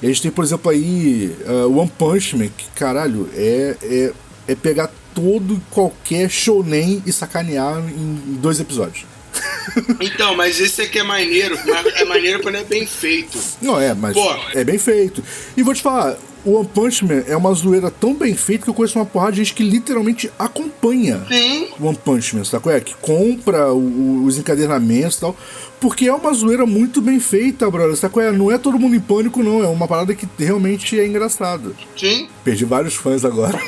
[0.00, 4.12] E a gente tem, por exemplo, aí uh, One Punch Man, que, caralho, é, é,
[4.48, 9.04] é pegar todo qualquer shounen e sacanear em dois episódios.
[10.00, 11.56] Então, mas esse aqui é maneiro.
[11.94, 13.38] É maneiro quando é bem feito.
[13.60, 14.34] Não, é, mas Pô.
[14.54, 15.22] é bem feito.
[15.56, 18.70] E vou te falar, o One Punch Man é uma zoeira tão bem feita que
[18.70, 21.68] eu conheço uma porrada de gente que literalmente acompanha Sim.
[21.78, 22.70] o One Punch Man, sabe?
[22.70, 22.80] É?
[22.80, 25.36] Que compra o, os encadernamentos e tal.
[25.80, 27.96] Porque é uma zoeira muito bem feita, brother.
[27.96, 28.20] Sabe?
[28.20, 28.30] É?
[28.30, 29.62] Não é todo mundo em pânico, não.
[29.62, 31.72] É uma parada que realmente é engraçada.
[31.96, 32.28] Sim.
[32.44, 33.60] Perdi vários fãs agora.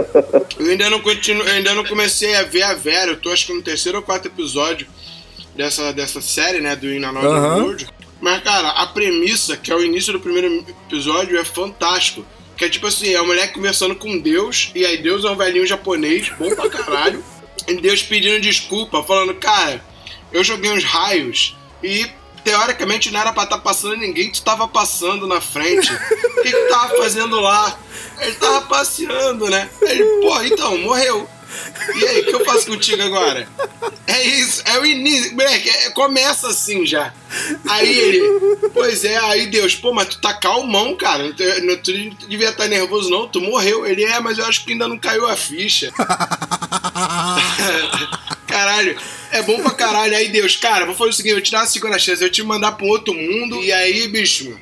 [0.58, 3.12] eu ainda não continuo, eu ainda não comecei a ver a Vera.
[3.12, 4.86] Eu tô acho que no terceiro ou quarto episódio
[5.56, 6.74] dessa, dessa série, né?
[6.76, 7.64] Do In Another uhum.
[7.64, 7.88] World.
[8.20, 12.24] Mas, cara, a premissa, que é o início do primeiro episódio, é fantástico.
[12.56, 15.36] Que é tipo assim, é a mulher conversando com Deus, e aí Deus é um
[15.36, 17.24] velhinho japonês, bom pra caralho.
[17.80, 19.84] Deus pedindo desculpa, falando, cara,
[20.32, 22.10] eu joguei uns raios e
[22.42, 25.92] teoricamente não era pra estar tá passando ninguém, tu tava passando na frente.
[25.92, 27.78] O que, que tava fazendo lá?
[28.20, 29.68] Ele tava passeando, né?
[29.82, 31.28] Ele, pô, então, morreu.
[31.96, 33.48] E aí, o que eu faço contigo agora?
[34.06, 35.32] É isso, é o início.
[35.32, 37.12] Moleque, é, começa assim já.
[37.68, 38.20] Aí ele,
[38.72, 41.32] pois é, aí Deus, pô, mas tu tá calmão, cara.
[41.34, 41.44] Tu,
[41.82, 41.92] tu
[42.26, 43.28] devia estar tá nervoso, não.
[43.28, 43.86] Tu morreu.
[43.86, 45.92] Ele é, mas eu acho que ainda não caiu a ficha.
[48.46, 48.96] caralho,
[49.30, 50.16] é bom pra caralho.
[50.16, 52.42] Aí Deus, cara, vou fazer o seguinte: eu te dar uma segunda chance, eu te
[52.42, 53.62] mandar pra um outro mundo.
[53.62, 54.58] E aí, bicho,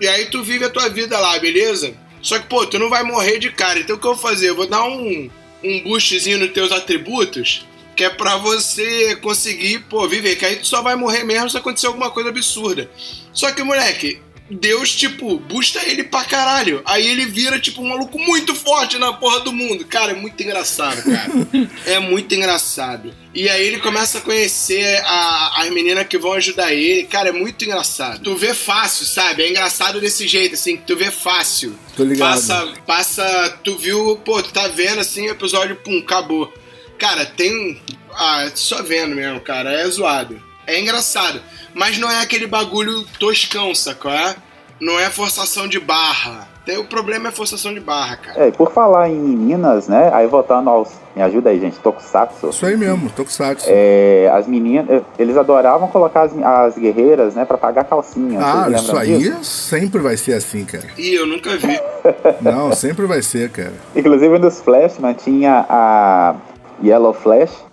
[0.00, 1.94] e aí tu vive a tua vida lá, beleza?
[2.20, 3.78] Só que, pô, tu não vai morrer de cara.
[3.78, 4.48] Então o que eu vou fazer?
[4.48, 5.30] Eu vou dar um
[5.62, 7.66] um boostzinho nos teus atributos,
[7.96, 10.36] que é pra você conseguir, pô, viver.
[10.36, 12.90] Que aí tu só vai morrer mesmo se acontecer alguma coisa absurda.
[13.32, 16.80] Só que, moleque, Deus, tipo, busta ele pra caralho.
[16.84, 19.84] Aí ele vira, tipo, um maluco muito forte na porra do mundo.
[19.84, 21.30] Cara, é muito engraçado, cara.
[21.84, 23.14] é muito engraçado.
[23.34, 27.04] E aí ele começa a conhecer a, as meninas que vão ajudar ele.
[27.04, 28.22] Cara, é muito engraçado.
[28.22, 29.42] Tu vê fácil, sabe?
[29.42, 31.78] É engraçado desse jeito, assim, que tu vê fácil.
[31.94, 32.30] Tô ligado.
[32.30, 36.52] Passa, passa, tu viu, pô, tu tá vendo assim, o episódio, pum, acabou.
[36.98, 37.80] Cara, tem.
[38.12, 39.72] Ah, só vendo mesmo, cara.
[39.72, 40.47] É zoado.
[40.68, 41.40] É engraçado.
[41.74, 44.12] Mas não é aquele bagulho toscão, sacou?
[44.12, 44.36] É?
[44.78, 46.46] Não é forçação de barra.
[46.78, 48.46] O problema é forçação de barra, cara.
[48.46, 50.10] É, por falar em meninas, né?
[50.12, 50.90] Aí voltando aos.
[51.16, 51.78] Me ajuda aí, gente.
[51.78, 52.50] Tokusatsu.
[52.50, 53.66] Isso aí mesmo, Tokusatsu.
[53.70, 55.02] É, as meninas.
[55.18, 57.46] Eles adoravam colocar as, as guerreiras, né?
[57.46, 58.38] Pra pagar calcinha.
[58.38, 59.44] Ah, isso aí disso?
[59.44, 60.84] sempre vai ser assim, cara.
[60.98, 61.80] Ih, eu nunca vi.
[62.42, 63.72] Não, sempre vai ser, cara.
[63.96, 66.34] Inclusive nos Flashman tinha a
[66.84, 67.67] Yellow Flash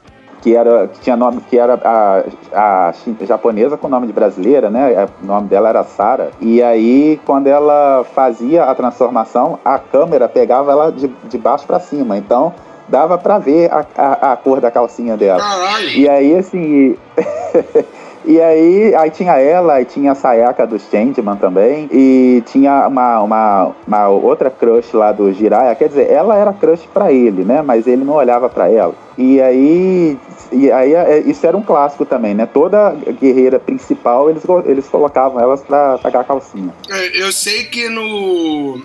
[0.46, 2.94] que era que tinha nome que era a, a,
[3.26, 5.08] japonesa com nome de brasileira, né?
[5.24, 6.30] O nome dela era Sara.
[6.40, 11.80] E aí quando ela fazia a transformação, a câmera pegava ela de, de baixo para
[11.80, 12.16] cima.
[12.16, 12.54] Então
[12.88, 15.40] dava para ver a, a, a, cor da calcinha dela.
[15.40, 15.90] Caralho.
[15.90, 16.96] E aí assim
[18.28, 23.22] E aí, aí tinha ela, aí tinha a Sayaka do Changeman também, e tinha uma,
[23.22, 27.62] uma, uma outra crush lá do Jiraiya, quer dizer, ela era crush para ele, né,
[27.62, 28.96] mas ele não olhava para ela.
[29.18, 30.18] E aí,
[30.52, 35.40] e aí é, isso era um clássico também, né, toda guerreira principal, eles, eles colocavam
[35.40, 36.74] elas pra pagar a calcinha.
[36.90, 38.82] É, eu sei que no...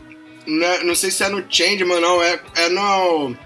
[0.46, 3.36] Não, não sei se é no Changeman, não, é, é no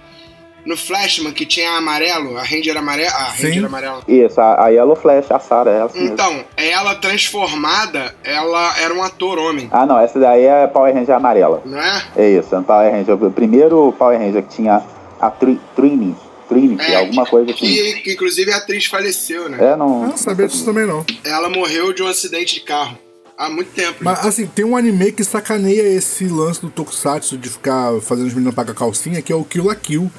[0.64, 3.10] no Flashman, que tinha a amarelo, a Ranger amarela.
[3.10, 4.02] A Ranger amarela.
[4.08, 6.46] Isso, a, a Yellow Flash, a Sarah, é ela assim Então, mesmo.
[6.56, 9.68] ela transformada, ela era um ator homem.
[9.70, 11.62] Ah, não, essa daí é Power Ranger amarela.
[11.64, 12.02] Não é?
[12.16, 13.22] É isso, é um Power Ranger.
[13.22, 14.82] O primeiro Power Ranger que tinha
[15.20, 16.16] a Trini.
[16.46, 17.66] Trinity, é, alguma coisa assim.
[17.66, 19.56] Que, que, inclusive a atriz faleceu, né?
[19.60, 20.08] É, não.
[20.08, 21.02] Não sabia disso também não.
[21.24, 22.98] Ela morreu de um acidente de carro.
[23.36, 23.98] Há muito tempo.
[24.00, 24.28] Mas né?
[24.28, 28.54] assim, tem um anime que sacaneia esse lance do Tokusatsu de ficar fazendo os meninos
[28.54, 30.10] pagar calcinha, que é o Kill la Kill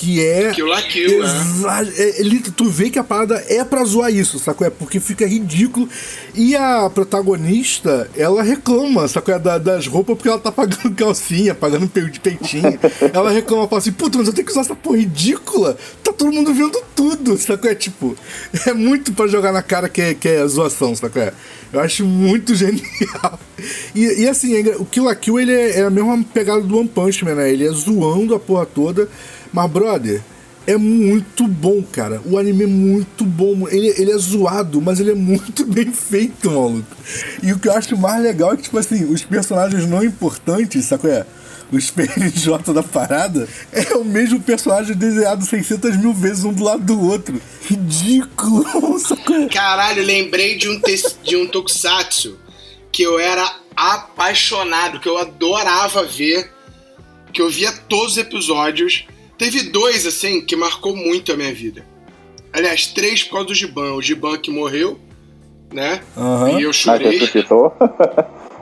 [0.00, 0.50] que é.
[0.52, 2.20] Kill la Kill, exa- é.
[2.20, 4.66] Ele, tu vê que a parada é pra zoar isso, sacou?
[4.66, 5.86] É porque fica ridículo.
[6.34, 9.34] E a protagonista, ela reclama, sacou?
[9.34, 12.78] É da, das roupas porque ela tá pagando calcinha, pagando de peitinho.
[13.12, 15.76] ela reclama, fala assim: puta, mas eu tenho que usar essa porra ridícula.
[16.02, 17.70] Tá todo mundo vendo tudo, sacou?
[17.70, 18.16] É tipo,
[18.66, 21.20] é muito pra jogar na cara que é, que é zoação, sacou?
[21.22, 21.32] É?
[21.72, 23.38] Eu acho muito genial.
[23.94, 26.78] E, e assim, é o Kill la Kill ele é, é a mesma pegada do
[26.78, 27.52] One Punch Man, né?
[27.52, 29.08] Ele é zoando a porra toda.
[29.52, 30.22] Mas, brother,
[30.66, 32.20] é muito bom, cara.
[32.24, 33.68] O anime é muito bom.
[33.68, 36.96] Ele, ele é zoado, mas ele é muito bem feito, maluco.
[37.42, 40.84] E o que eu acho mais legal é que, tipo assim, os personagens não importantes,
[40.84, 41.26] sabe é?
[41.72, 46.84] Os PNJ da parada é o mesmo personagem desenhado 600 mil vezes um do lado
[46.84, 47.40] do outro.
[47.62, 49.48] Ridículo, sacou?
[49.48, 50.80] Caralho, lembrei de um,
[51.22, 52.38] de um tokusatsu
[52.92, 56.52] que eu era apaixonado, que eu adorava ver,
[57.32, 59.06] que eu via todos os episódios
[59.40, 61.82] Teve dois, assim, que marcou muito a minha vida.
[62.52, 63.94] Aliás, três por causa do Giban.
[63.94, 65.00] O Giban que morreu,
[65.72, 66.02] né?
[66.14, 66.58] Uhum.
[66.60, 67.06] E eu chorei.
[67.06, 67.74] Mas ressuscitou.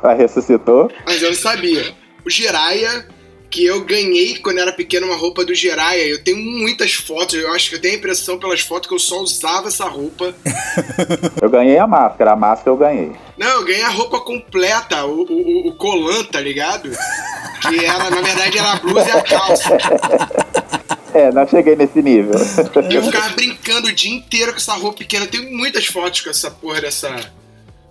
[0.01, 0.93] Mas ressuscitou.
[1.05, 1.93] Mas eu não sabia.
[2.25, 3.09] O Jiraya,
[3.51, 6.07] que eu ganhei quando era pequeno uma roupa do Jiraya.
[6.07, 8.99] Eu tenho muitas fotos, eu acho que eu tenho a impressão pelas fotos que eu
[8.99, 10.35] só usava essa roupa.
[11.41, 13.13] eu ganhei a máscara, a máscara eu ganhei.
[13.37, 16.91] Não, eu ganhei a roupa completa, o, o, o colan, tá ligado?
[17.63, 19.79] Que era, na verdade, era a blusa e a calça.
[21.15, 22.35] É, não cheguei nesse nível.
[22.91, 25.25] E eu ficava brincando o dia inteiro com essa roupa pequena.
[25.25, 27.33] Eu tenho muitas fotos com essa porra dessa,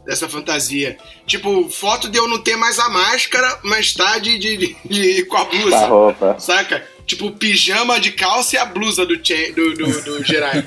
[0.07, 0.97] dessa fantasia.
[1.25, 5.25] Tipo, foto de eu não ter mais a máscara, mas tá de, de, de, de
[5.25, 5.75] com a blusa.
[5.75, 6.39] A roupa.
[6.39, 6.87] Saca?
[7.05, 10.65] Tipo, pijama de calça e a blusa do, do, do, do Jiraiya.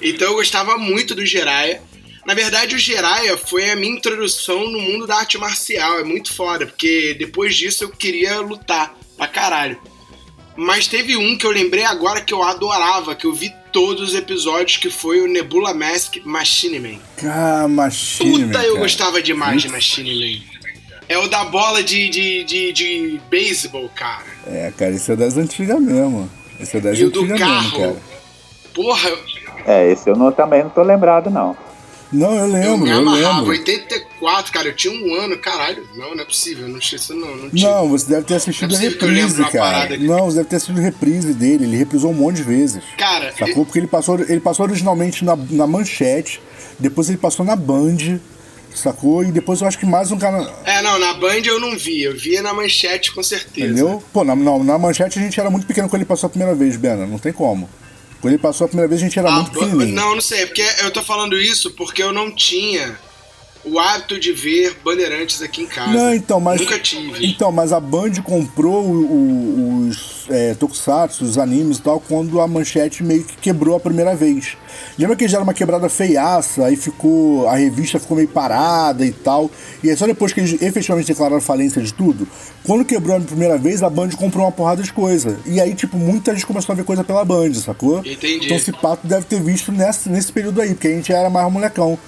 [0.00, 1.82] Então eu gostava muito do Jiraiya.
[2.24, 5.98] Na verdade, o Jiraiya foi a minha introdução no mundo da arte marcial.
[5.98, 9.80] É muito foda, porque depois disso eu queria lutar pra caralho.
[10.60, 14.14] Mas teve um que eu lembrei agora que eu adorava, que eu vi todos os
[14.16, 16.98] episódios, que foi o Nebula Mask Machine Man.
[17.24, 18.78] Ah, Machine Puta, Man, eu cara.
[18.80, 20.58] gostava demais de Machine Man.
[21.08, 24.24] É o da bola de, de, de, de beisebol, cara.
[24.48, 26.28] É, cara, isso é das antigas mesmo.
[26.58, 27.80] Isso é das E o do antigas mesmo, carro.
[27.80, 27.96] cara.
[28.74, 29.10] Porra,
[29.64, 31.56] É, esse eu não, também não tô lembrado, não.
[32.10, 33.38] Não, eu eu lembro, me eu, amarrava.
[33.40, 33.50] lembro.
[33.50, 35.86] 84, cara, eu tinha um ano, caralho.
[35.94, 37.36] Não, não é possível, eu não tinha isso não.
[37.36, 37.50] Não.
[37.52, 39.96] Não, você deve ter assistido Não a é eu reprise, cara.
[39.98, 41.64] Não, você deve ter assistido a reprise dele.
[41.64, 42.82] Ele reprisou um monte de vezes.
[42.96, 43.64] Cara, Sacou?
[43.66, 46.40] Porque ele passou, ele passou originalmente na, na manchete,
[46.78, 48.18] depois ele passou na Band,
[48.74, 49.22] sacou?
[49.24, 50.46] E depois eu acho que mais um canal.
[50.64, 53.66] É, não, na Band eu não vi, eu via na manchete com certeza.
[53.66, 54.02] Entendeu?
[54.12, 56.54] Pô, na, na, na manchete a gente era muito pequeno quando ele passou a primeira
[56.54, 57.06] vez, Bena.
[57.06, 57.68] Não tem como.
[58.20, 59.94] Quando ele passou a primeira vez a gente era Ah, muito pequenininho.
[59.94, 62.98] não, não sei, porque eu tô falando isso porque eu não tinha
[63.64, 65.92] o hábito de ver Bandeirantes aqui em casa.
[65.92, 66.60] Não, então, mas.
[66.60, 67.26] Nunca tive.
[67.26, 73.02] Então, mas a Band comprou os é, tokusatsu, os animes e tal, quando a manchete
[73.02, 74.56] meio que quebrou a primeira vez.
[74.98, 77.48] Lembra que já era uma quebrada feiaça, aí ficou.
[77.48, 79.50] A revista ficou meio parada e tal.
[79.82, 82.26] E aí só depois que eles efetivamente declararam falência de tudo,
[82.64, 85.38] quando quebrou a primeira vez, a Band comprou uma porrada de coisa.
[85.46, 87.98] E aí, tipo, muita gente começou a ver coisa pela Band, sacou?
[88.00, 88.46] Entendi.
[88.46, 91.50] Então esse pato deve ter visto nesse, nesse período aí, porque a gente era mais
[91.52, 91.98] molecão.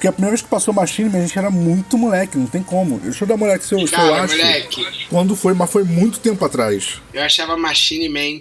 [0.00, 2.98] Porque a primeira vez que passou Machine, a gente era muito moleque, não tem como.
[3.00, 4.34] Deixa eu dar uma olhada se eu, se eu acho.
[4.34, 7.02] moleque, Quando foi, mas foi muito tempo atrás.
[7.12, 8.40] eu achava Machine Man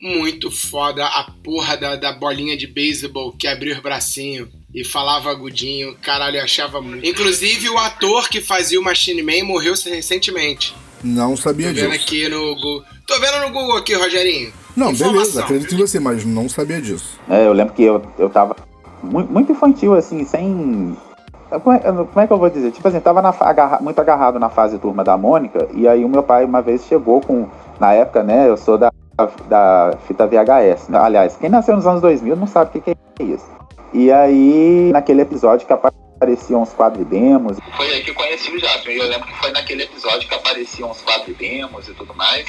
[0.00, 1.04] muito foda.
[1.04, 5.96] A porra da, da bolinha de beisebol que abria os bracinhos e falava agudinho.
[6.00, 7.04] Caralho, eu achava muito.
[7.04, 10.76] Inclusive, o ator que fazia o Machine Man morreu recentemente.
[11.02, 12.04] Não sabia Tô vendo disso.
[12.04, 12.84] aqui no Google.
[13.04, 14.52] Tô vendo no Google aqui, Rogerinho.
[14.76, 15.42] Não, beleza, Informação.
[15.42, 17.18] acredito em você, mas não sabia disso.
[17.28, 18.54] É, eu lembro que eu, eu tava
[19.02, 20.96] muito, infantil, assim, sem.
[21.62, 22.70] Como é, como é que eu vou dizer?
[22.70, 26.08] Tipo assim, tava na agarra- muito agarrado na fase turma da Mônica, e aí o
[26.08, 27.48] meu pai uma vez chegou com.
[27.80, 28.92] Na época, né, eu sou da,
[29.48, 30.92] da fita VHS.
[30.94, 33.46] Aliás, quem nasceu nos anos 2000 não sabe o que, que é isso.
[33.92, 38.94] E aí, naquele episódio que apareciam uns quadridemos, Foi aí que eu conheci o Jasper.
[38.96, 42.44] Eu lembro que foi naquele episódio que apareciam os quadridemos e tudo mais.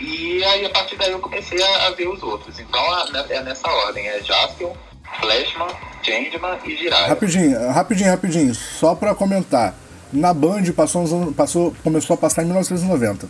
[0.00, 2.58] E aí a partir daí eu comecei a, a ver os outros.
[2.58, 4.72] Então a- né, é nessa ordem: é Jaspion,
[5.20, 5.68] Flashman,
[6.02, 7.06] Changeman e Jiraiya.
[7.08, 9.74] Rapidinho, rapidinho, rapidinho, só pra comentar.
[10.12, 13.26] Na Band passou, passou, começou a passar em 1990.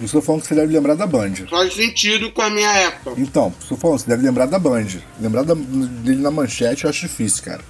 [0.00, 1.32] Eu estou falando que você deve lembrar da Band.
[1.48, 3.12] Faz sentido com a minha época.
[3.20, 4.86] Então, falando, você deve lembrar da Band.
[5.20, 7.60] Lembrar da- dele na manchete eu acho difícil, cara.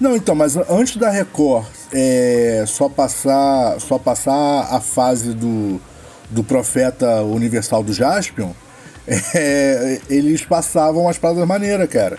[0.00, 5.80] Não, então, mas antes da Record é, só passar só passar a fase do,
[6.28, 8.50] do Profeta Universal do Jaspion,
[9.34, 12.18] é, eles passavam as paradas maneiras, cara.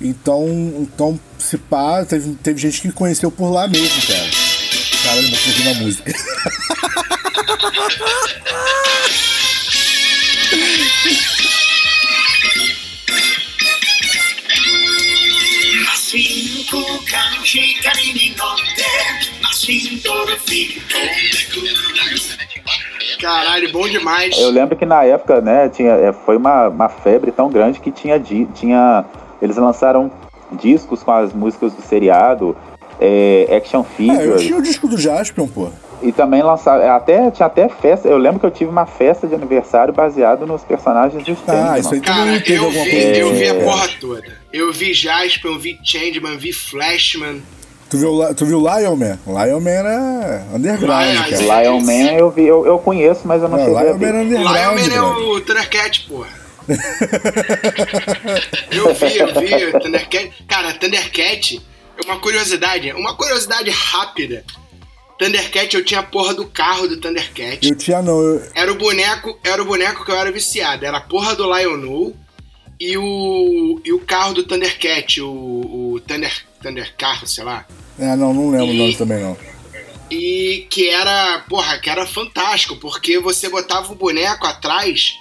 [0.00, 0.46] Então,
[0.78, 4.30] então se pá, teve, teve gente que conheceu por lá mesmo, cara.
[5.02, 6.12] Caralho, vou ouvir uma música.
[23.20, 24.36] Caralho, bom demais.
[24.38, 27.90] Eu lembro que na época, né, tinha, é, foi uma, uma febre tão grande que
[27.90, 29.04] tinha, tinha.
[29.40, 30.10] Eles lançaram
[30.52, 32.56] discos com as músicas do seriado,
[33.00, 35.68] é, action É, eu figures, tinha o disco do Jaspion, pô.
[36.02, 36.90] e também lançaram.
[36.92, 38.08] Até, tinha até festa.
[38.08, 41.78] Eu lembro que eu tive uma festa de aniversário baseado nos personagens do Ah, Sandman.
[41.80, 43.06] isso aí Cara, teve eu alguma vi, coisa.
[43.18, 43.64] eu vi a É.
[43.64, 44.24] porra toda.
[44.52, 47.42] Eu vi Jasper, eu vi Changeman, vi Flashman.
[47.90, 49.18] Tu viu, tu viu Lion Man?
[49.26, 51.62] Lion Man era underground, Lion- cara.
[51.62, 54.06] Lion Man eu, vi, eu, eu conheço, mas eu não Não, cheguei a Lion Man
[54.08, 55.00] era underground, Lion Man é
[55.36, 56.28] o Thundercat, porra.
[58.70, 60.32] Eu vi, eu vi o Thundercat.
[60.46, 61.60] Cara, Thundercat,
[62.04, 64.44] uma curiosidade, uma curiosidade rápida.
[65.18, 67.68] Thundercat, eu tinha a porra do carro do Thundercat.
[67.68, 70.84] Eu tinha não, eu, Era o boneco, era o boneco que eu era viciado.
[70.86, 72.14] Era a porra do Lionel
[72.80, 77.66] e o e o carro do Thundercat, o, o Thunder Thunder Carro, sei lá.
[77.98, 79.36] é, não, não lembro o E- nome também não.
[80.10, 85.12] E que era, porra, que era fantástico, porque você botava o boneco atrás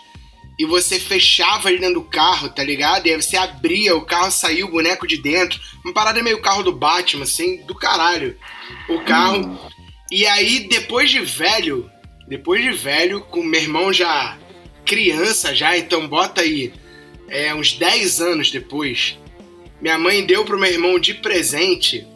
[0.57, 3.05] e você fechava ele dentro do carro, tá ligado?
[3.07, 5.59] E aí você abria, o carro saía o boneco de dentro.
[5.85, 8.35] Uma parada meio carro do Batman, assim, do caralho.
[8.89, 9.59] O carro.
[10.11, 11.89] E aí, depois de velho,
[12.27, 14.37] depois de velho, com meu irmão já
[14.85, 16.71] criança já, então bota aí,
[17.27, 19.17] é, uns 10 anos depois,
[19.81, 22.07] minha mãe deu pro meu irmão de presente.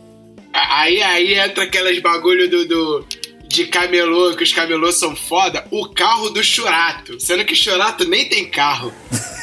[0.54, 3.06] Aí, aí entra aquelas bagulho do, do-
[3.52, 7.20] de camelô, que os camelôs são foda, o carro do Churato.
[7.20, 8.94] Sendo que Churato nem tem carro.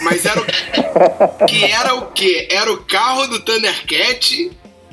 [0.02, 0.44] Mas era o.
[1.46, 2.48] que era o quê?
[2.50, 4.50] Era o carro do Thundercat,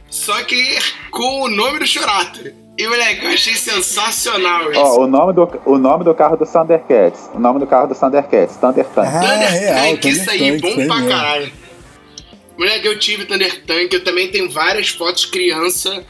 [0.10, 0.78] só que
[1.12, 2.54] com o nome do Churato.
[2.78, 4.82] E, moleque, eu achei sensacional isso.
[4.82, 7.30] Ó, o nome, do, o nome do carro do Thundercats.
[7.34, 9.08] O nome do carro do Thundercats, Thunder Tank.
[9.08, 11.08] Ah, Thunder real, Tank, isso aí, bom pra mesmo.
[11.08, 11.52] caralho.
[12.58, 16.04] Moleque, eu tive Thunder Tank, eu também tenho várias fotos criança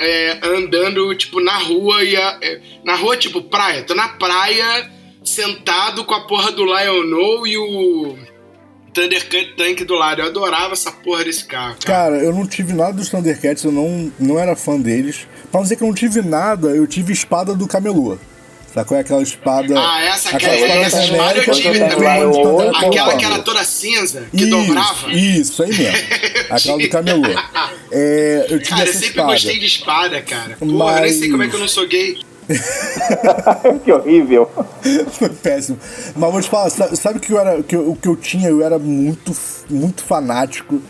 [0.00, 3.82] é, andando, tipo, na rua e a- é, na rua, tipo, praia.
[3.84, 4.90] Tô na praia,
[5.24, 8.16] sentado com a porra do Lionel e o
[8.92, 9.22] Thunder
[9.56, 10.20] Tank do lado.
[10.22, 12.12] Eu adorava essa porra desse carro, cara.
[12.14, 15.26] Cara, eu não tive nada dos Thundercats, eu não, não era fã deles.
[15.50, 18.18] Pra não dizer que eu não tive nada, eu tive espada do camelô.
[18.72, 18.96] Sacou?
[18.96, 19.74] É aquela espada.
[19.76, 22.88] Ah, essa, aquela aquela, espada essa espada eu tive que também.
[22.88, 25.12] Aquela que era toda cinza, que Isso, dobrava.
[25.12, 25.98] Isso, aí mesmo.
[26.50, 27.28] Aquela do camelô.
[27.92, 29.32] É, eu tive Cara, eu essa sempre espada.
[29.32, 30.56] gostei de espada, cara.
[30.60, 32.18] Porra, eu nem sei Mas- como é que eu não sou gay.
[33.84, 34.48] que horrível.
[35.12, 35.76] Foi péssimo.
[36.16, 38.14] Mas vou te falar, sa- sabe o que eu era, que eu- o que eu
[38.16, 38.48] tinha?
[38.48, 39.36] Eu era muito,
[39.68, 40.80] muito fanático.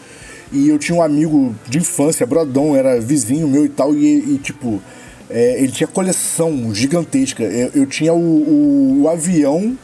[0.52, 4.38] E eu tinha um amigo de infância, Brodão, era vizinho meu e tal, e, e,
[4.38, 4.82] tipo,
[5.30, 7.42] é, ele tinha coleção gigantesca.
[7.42, 9.76] Eu, eu tinha o, o- o avião,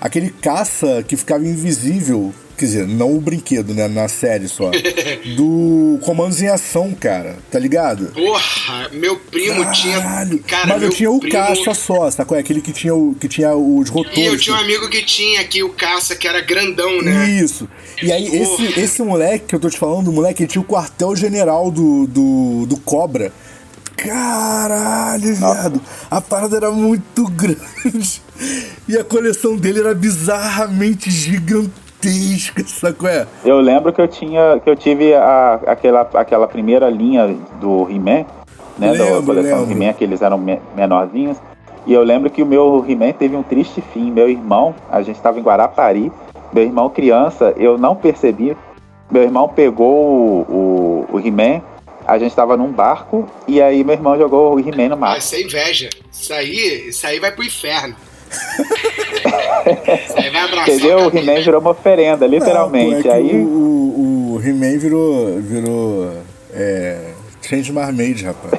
[0.00, 2.34] aquele caça que ficava invisível.
[2.58, 3.86] Quer dizer, não o brinquedo, né?
[3.86, 4.70] Na série só.
[5.36, 7.36] Do Comandos em Ação, cara.
[7.50, 8.06] Tá ligado?
[8.14, 10.00] Porra, meu primo tinha.
[10.00, 10.38] Caralho.
[10.38, 11.32] Cara, Mas eu tinha o primo...
[11.34, 12.34] caixa só, sacou?
[12.34, 14.16] É Aquele que tinha, o, que tinha os rotores.
[14.18, 17.28] E eu tinha um amigo que tinha aqui o caça, que era grandão, né?
[17.30, 17.68] Isso.
[18.02, 20.66] E aí, esse, esse moleque que eu tô te falando, o moleque, ele tinha o
[20.66, 23.32] quartel-general do, do, do Cobra.
[23.96, 25.80] Caralho, viado.
[26.10, 28.22] A parada era muito grande.
[28.88, 33.08] E a coleção dele era bizarramente gigantesca, sacou?
[33.08, 33.26] É?
[33.44, 38.24] Eu lembro que eu tinha, que eu tive a, aquela, aquela primeira linha do He-Man,
[38.78, 38.92] né?
[38.92, 39.72] Lembro, da coleção do.
[39.72, 41.38] He-Man, que eles eram me- menorzinhos.
[41.86, 44.10] E eu lembro que o meu He-Man teve um triste fim.
[44.10, 46.12] Meu irmão, a gente estava em Guarapari,
[46.52, 48.56] meu irmão criança, eu não percebi.
[49.10, 50.04] Meu irmão pegou
[50.48, 51.62] o, o, o He-Man,
[52.06, 55.18] a gente estava num barco, e aí meu irmão jogou o He-Man no Ah, mar.
[55.18, 55.90] isso é inveja.
[56.12, 57.96] Isso aí, isso aí vai pro inferno.
[60.04, 60.98] isso aí vai abraçar Entendeu?
[61.06, 61.16] O.
[61.16, 62.94] He-Man virou uma oferenda, literalmente.
[62.96, 63.34] Não, pô, é aí.
[63.34, 65.40] o, o, o He-Man virou.
[65.40, 66.12] virou.
[66.52, 67.12] É.
[67.42, 68.52] Change Marmaid, rapaz.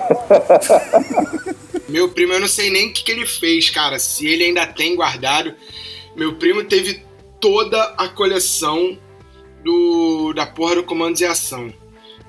[1.90, 3.98] Meu primo, eu não sei nem o que, que ele fez, cara.
[4.00, 5.54] Se ele ainda tem guardado.
[6.16, 7.02] Meu primo teve
[7.40, 8.98] toda a coleção
[9.64, 11.72] do da porra do Comandos e Ação.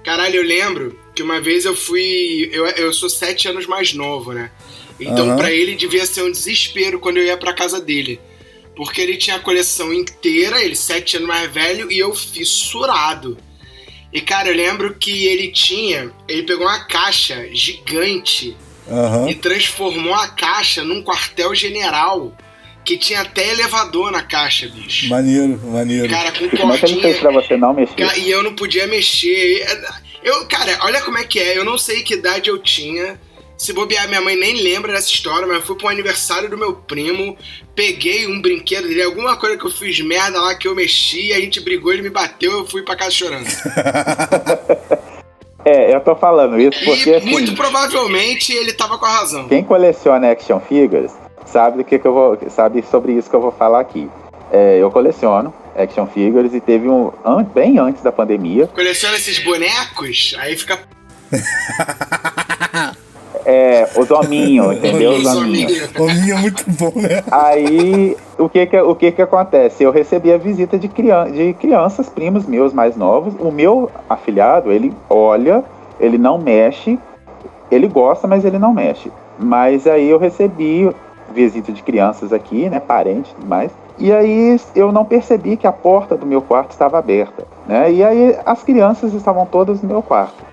[0.05, 2.49] Caralho, eu lembro que uma vez eu fui.
[2.53, 4.53] Eu, eu sou sete anos mais novo, né?
[5.01, 5.37] Então Aham.
[5.37, 8.21] pra ele devia ser um desespero quando eu ia pra casa dele.
[8.77, 13.37] Porque ele tinha a coleção inteira, ele sete anos mais velho, e eu fissurado.
[14.13, 16.13] E cara, eu lembro que ele tinha.
[16.29, 18.57] Ele pegou uma caixa gigante
[18.89, 19.29] Aham.
[19.29, 22.33] e transformou a caixa num quartel-general
[22.85, 25.09] que tinha até elevador na caixa, bicho.
[25.09, 26.09] Maneiro, maneiro.
[26.09, 27.21] Cara, com como é que ele fez cordinha.
[27.21, 28.19] pra você não mexer?
[28.19, 29.67] E eu não podia mexer.
[30.23, 31.57] Eu, cara, olha como é que é.
[31.57, 33.19] Eu não sei que idade eu tinha.
[33.57, 36.75] Se bobear, minha mãe nem lembra dessa história, mas eu fui pro aniversário do meu
[36.75, 37.37] primo,
[37.75, 41.41] peguei um brinquedo dele, alguma coisa que eu fiz merda lá que eu mexi, a
[41.41, 43.47] gente brigou, ele me bateu, eu fui pra casa chorando.
[45.65, 47.29] É, eu tô falando isso porque e assim.
[47.29, 49.49] muito provavelmente ele tava com a razão.
[49.49, 51.13] Quem coleciona action figures
[51.45, 54.09] sabe do que, que eu vou, sabe sobre isso que eu vou falar aqui.
[54.51, 58.67] É, eu coleciono action figures e teve um an- bem antes da pandemia.
[58.67, 60.79] Coleciona esses bonecos, aí fica
[63.45, 65.13] É, os hominhos, entendeu?
[65.13, 65.73] Os Os hominhos.
[65.73, 65.91] hominhos.
[65.99, 67.23] O minha é muito bom, né?
[67.31, 69.83] Aí, o que que, o que que acontece?
[69.83, 73.33] Eu recebi a visita de, crian de crianças, primos meus mais novos.
[73.39, 75.65] O meu afilhado, ele olha,
[75.99, 76.99] ele não mexe,
[77.71, 79.11] ele gosta, mas ele não mexe.
[79.39, 80.91] Mas aí eu recebi
[81.35, 83.71] visita de crianças aqui, né, parentes e tudo mais.
[83.99, 87.91] E aí eu não percebi que a porta do meu quarto estava aberta, né?
[87.91, 90.45] E aí as crianças estavam todas no meu quarto.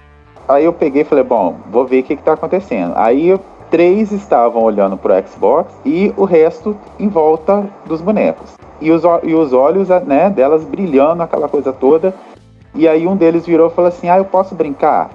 [0.47, 2.93] Aí eu peguei e falei, bom, vou ver o que está acontecendo.
[2.95, 8.53] Aí três estavam olhando pro Xbox e o resto em volta dos bonecos.
[8.81, 12.13] E os, e os olhos né, delas brilhando, aquela coisa toda.
[12.73, 15.09] E aí um deles virou e falou assim, ah, eu posso brincar?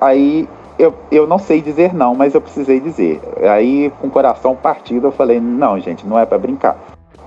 [0.00, 3.20] Aí eu, eu não sei dizer não, mas eu precisei dizer.
[3.50, 6.76] Aí com o coração partido eu falei, não, gente, não é para brincar.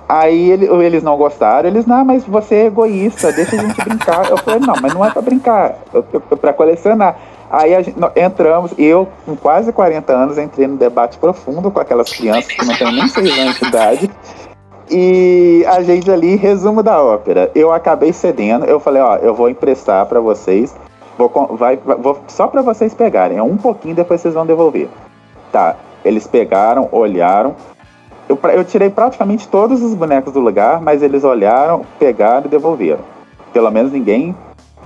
[0.08, 4.30] Aí ele- eles não gostaram, eles, não, mas você é egoísta, deixa a gente brincar.
[4.30, 7.16] Eu falei, não, mas não é para brincar, é para colecionar.
[7.50, 12.12] Aí a gente- entramos, eu com quase 40 anos entrei num debate profundo com aquelas
[12.12, 14.12] crianças que não têm nem 6 anos de idade.
[14.90, 19.50] E a gente ali, resumo da ópera, eu acabei cedendo, eu falei, ó, eu vou
[19.50, 20.76] emprestar para vocês,
[21.18, 24.88] vou, vai- vou- só para vocês pegarem, é um pouquinho, depois vocês vão devolver.
[25.52, 27.56] Tá, eles pegaram, olharam,
[28.28, 33.04] eu, eu tirei praticamente todos os bonecos do lugar, mas eles olharam, pegaram e devolveram.
[33.54, 34.36] Pelo menos ninguém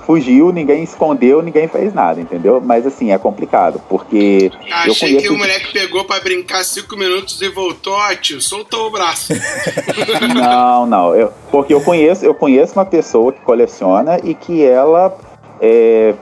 [0.05, 2.59] fugiu, ninguém escondeu, ninguém fez nada, entendeu?
[2.59, 4.51] Mas assim, é complicado, porque.
[4.67, 5.27] eu Achei conheço...
[5.27, 9.33] que o moleque pegou pra brincar cinco minutos e voltou, ó, tio, soltou o braço.
[10.33, 11.15] Não, não.
[11.15, 15.15] Eu, porque eu conheço, eu conheço uma pessoa que coleciona e que ela.
[15.61, 16.13] é,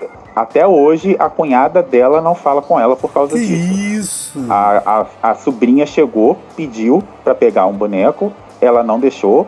[0.42, 4.38] até hoje a cunhada dela não fala com ela por causa Que disso.
[4.40, 4.46] isso?
[4.50, 8.32] A, a, a sobrinha chegou, pediu pra pegar um boneco,
[8.62, 9.48] ela não deixou.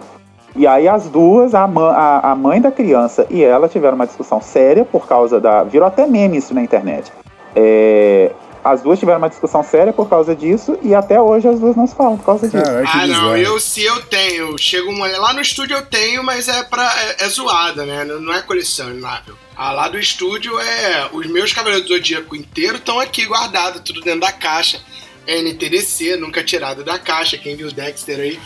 [0.56, 4.08] E aí as duas, a, ma- a, a mãe da criança e ela tiveram uma
[4.08, 5.64] discussão séria por causa da.
[5.64, 7.12] Virou até meme isso na internet.
[7.56, 8.32] É,
[8.72, 11.88] as duas tiveram uma discussão séria por causa disso e até hoje as duas não
[11.88, 12.64] se falam por causa disso.
[12.94, 16.64] Ah, não, eu se eu tenho, chega uma lá no estúdio eu tenho, mas é
[16.64, 18.04] pra é, é zoada, né?
[18.04, 19.36] Não não é colecionável.
[19.56, 24.02] Ah, lá do estúdio é os meus Cavaleiros do Zodíaco inteiro estão aqui guardados, tudo
[24.02, 24.80] dentro da caixa.
[25.28, 28.40] É NTDC, nunca tirado da caixa, quem viu o Dexter aí.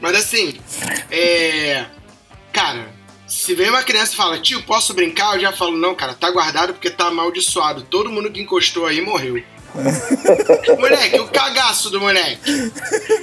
[0.00, 0.58] Mas assim,
[1.10, 1.86] é.
[2.52, 2.88] Cara,
[3.26, 5.34] se vem uma criança e fala, tio, posso brincar?
[5.34, 7.82] Eu já falo, não, cara, tá guardado porque tá amaldiçoado.
[7.82, 9.42] Todo mundo que encostou aí morreu.
[10.78, 12.72] moleque, o cagaço do moleque.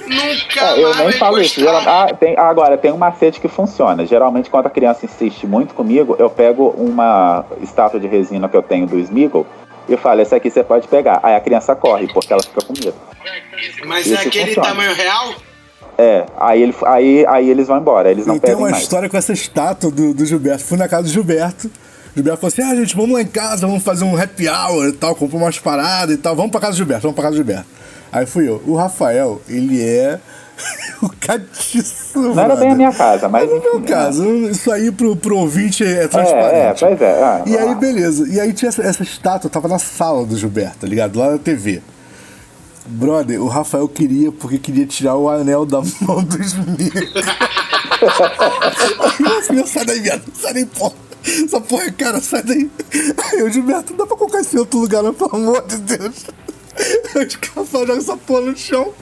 [0.06, 1.60] Nunca É, eu mais nem falo isso.
[1.60, 4.04] Geral- ah, tem- agora, tem um macete que funciona.
[4.06, 8.62] Geralmente, quando a criança insiste muito comigo, eu pego uma estátua de resina que eu
[8.62, 9.46] tenho do Smeagol
[9.88, 11.20] e falo, essa aqui você pode pegar.
[11.22, 12.94] Aí a criança corre, porque ela fica com medo.
[13.86, 14.68] Mas Isso é aquele funciona.
[14.68, 15.34] tamanho real?
[15.96, 18.82] É, aí, ele, aí, aí eles vão embora, eles não Eu tenho pegam uma mais.
[18.82, 20.64] história com essa estátua do, do Gilberto.
[20.64, 21.70] Fui na casa do Gilberto.
[22.14, 24.86] O Gilberto falou assim: ah, gente, vamos lá em casa, vamos fazer um happy hour
[24.88, 26.36] e tal, comprou umas paradas e tal.
[26.36, 27.66] Vamos pra casa do Gilberto, vamos pra casa do Gilberto.
[28.12, 28.62] Aí fui eu.
[28.66, 30.20] O Rafael, ele é
[31.02, 32.20] o catiço.
[32.20, 33.50] Não era bem a minha casa, mas.
[33.50, 36.80] No meu enfim, caso, isso aí pro, pro ouvinte é É, é, transparente.
[36.80, 37.22] pois é.
[37.24, 37.74] ah, E aí, lá.
[37.74, 38.28] beleza.
[38.28, 41.18] E aí tinha essa, essa estátua, tava na sala do Gilberto, tá ligado?
[41.18, 41.82] Lá na TV.
[42.86, 46.92] Brother, o Rafael queria, porque queria tirar o anel da mão do Smith.
[49.00, 50.94] Aí eu assim, sai daí, viado, sai daí, porra.
[51.44, 52.70] Essa porra é cara, sai daí.
[53.32, 55.76] Aí o Gilberto, não dá pra colocar isso em outro lugar, não, pelo amor de
[55.78, 56.24] Deus.
[57.14, 58.92] Aí o Rafael joga essa porra no chão.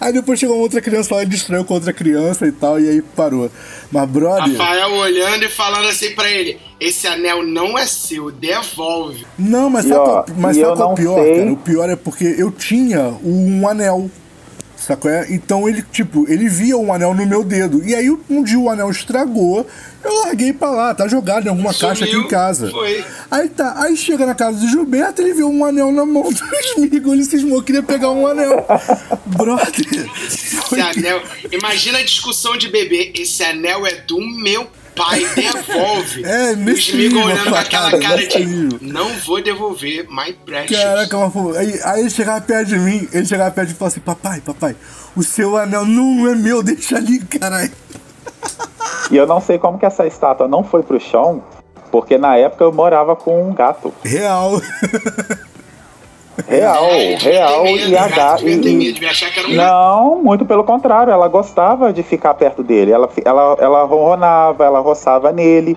[0.00, 2.88] Aí depois chegou uma outra criança lá e distraiu com outra criança e tal, e
[2.88, 3.50] aí parou.
[3.90, 4.56] Mas, brother.
[4.56, 9.26] Rafael olhando e falando assim pra ele: Esse anel não é seu, devolve.
[9.36, 11.52] Não, mas E, sabe, ó, qual, mas sabe eu qual é o pior, sei- cara?
[11.52, 14.08] O pior é porque eu tinha um anel.
[14.86, 15.08] Sacou?
[15.08, 15.26] É?
[15.30, 17.82] Então ele, tipo, ele via um anel no meu dedo.
[17.84, 19.64] E aí um dia o anel estragou,
[20.02, 22.68] eu larguei pra lá, tá jogado em alguma Sumiu, caixa aqui em casa.
[22.68, 23.04] foi.
[23.30, 26.42] Aí tá, aí chega na casa do Gilberto, ele viu um anel na mão do
[26.74, 28.66] Smigo, ele cismou, que queria pegar um anel.
[29.24, 31.22] Brother, Esse anel.
[31.52, 33.12] Imagina a discussão de bebê.
[33.14, 36.22] Esse anel é do meu pai, devolve.
[36.32, 38.78] É, o nesse Smigo nível, olhando com aquela cara de nível.
[38.80, 40.82] não vou devolver, my precious.
[40.82, 43.78] Caraca, mas, aí, aí ele chegava perto de mim, ele chegava perto de mim e
[43.78, 44.76] falava assim, papai, papai,
[45.16, 47.72] o seu anel não é meu, deixa ali, caralho.
[49.10, 51.42] E eu não sei como que essa estátua não foi pro chão,
[51.90, 53.92] porque na época eu morava com um gato.
[54.04, 54.60] Real.
[56.48, 58.36] Real, devia real medo, e a gato gata.
[58.44, 62.02] devia ter medo, devia achar que era um Não, muito pelo contrário, ela gostava de
[62.02, 62.90] ficar perto dele.
[62.92, 65.76] Ela, ela, ela ronronava, ela roçava nele.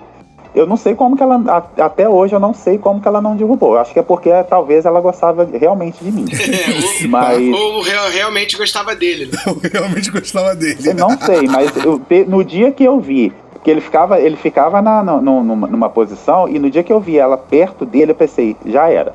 [0.54, 1.36] Eu não sei como que ela.
[1.48, 3.74] a- Até hoje eu não sei como que ela não derrubou.
[3.74, 6.24] Eu Acho que é porque talvez ela gostava realmente de mim.
[6.32, 6.70] É,
[7.04, 7.54] ou, Mas.
[7.54, 9.26] ou real- realmente gostava dele.
[9.30, 9.38] né?
[9.46, 10.78] Eu realmente gostava dele.
[10.82, 14.80] Eu não sei, mas eu- no dia que eu vi que ele ficava, ele ficava
[14.80, 18.14] na, no- numa, numa posição, e no dia que eu vi ela perto dele, eu
[18.16, 19.12] pensei, já era.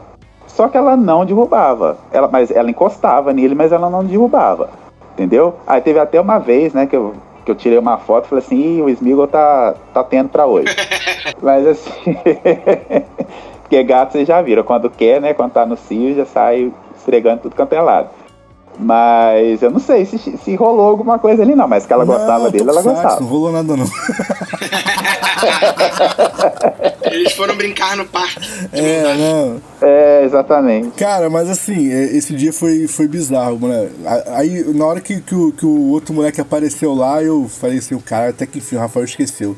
[0.56, 1.98] Só que ela não derrubava.
[2.12, 4.70] Ela, mas ela encostava nele, mas ela não derrubava.
[5.14, 5.56] Entendeu?
[5.66, 7.14] Aí teve até uma vez, né, que eu,
[7.46, 10.46] que eu tirei uma foto e falei assim, Ih, o Smigol tá, tá tendo pra
[10.46, 10.76] hoje.
[11.42, 11.92] mas assim.
[13.64, 15.34] porque gato vocês já viram, quando quer, né?
[15.34, 18.10] Quando tá no cio, já sai esfregando tudo quanto é lado.
[18.80, 21.68] Mas eu não sei se, se rolou alguma coisa ali, não.
[21.68, 23.20] Mas que ela gostava Não, dele, tô ela gostava.
[23.20, 23.86] Não rolou nada, não.
[27.12, 28.42] Eles foram brincar no parque.
[28.72, 29.62] É, não.
[29.82, 30.92] É, exatamente.
[30.92, 33.90] Cara, mas assim, é, esse dia foi, foi bizarro, mano.
[34.28, 37.96] Aí, na hora que, que, o, que o outro moleque apareceu lá, eu falei assim,
[37.96, 39.58] o cara, até que enfim, o Rafael esqueceu.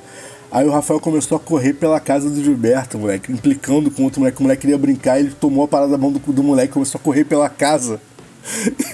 [0.51, 4.19] Aí o Rafael começou a correr pela casa do Gilberto, moleque, implicando com o outro
[4.19, 4.39] moleque.
[4.39, 7.03] O moleque queria brincar, ele tomou a parada da mão do, do moleque, começou a
[7.03, 7.99] correr pela casa.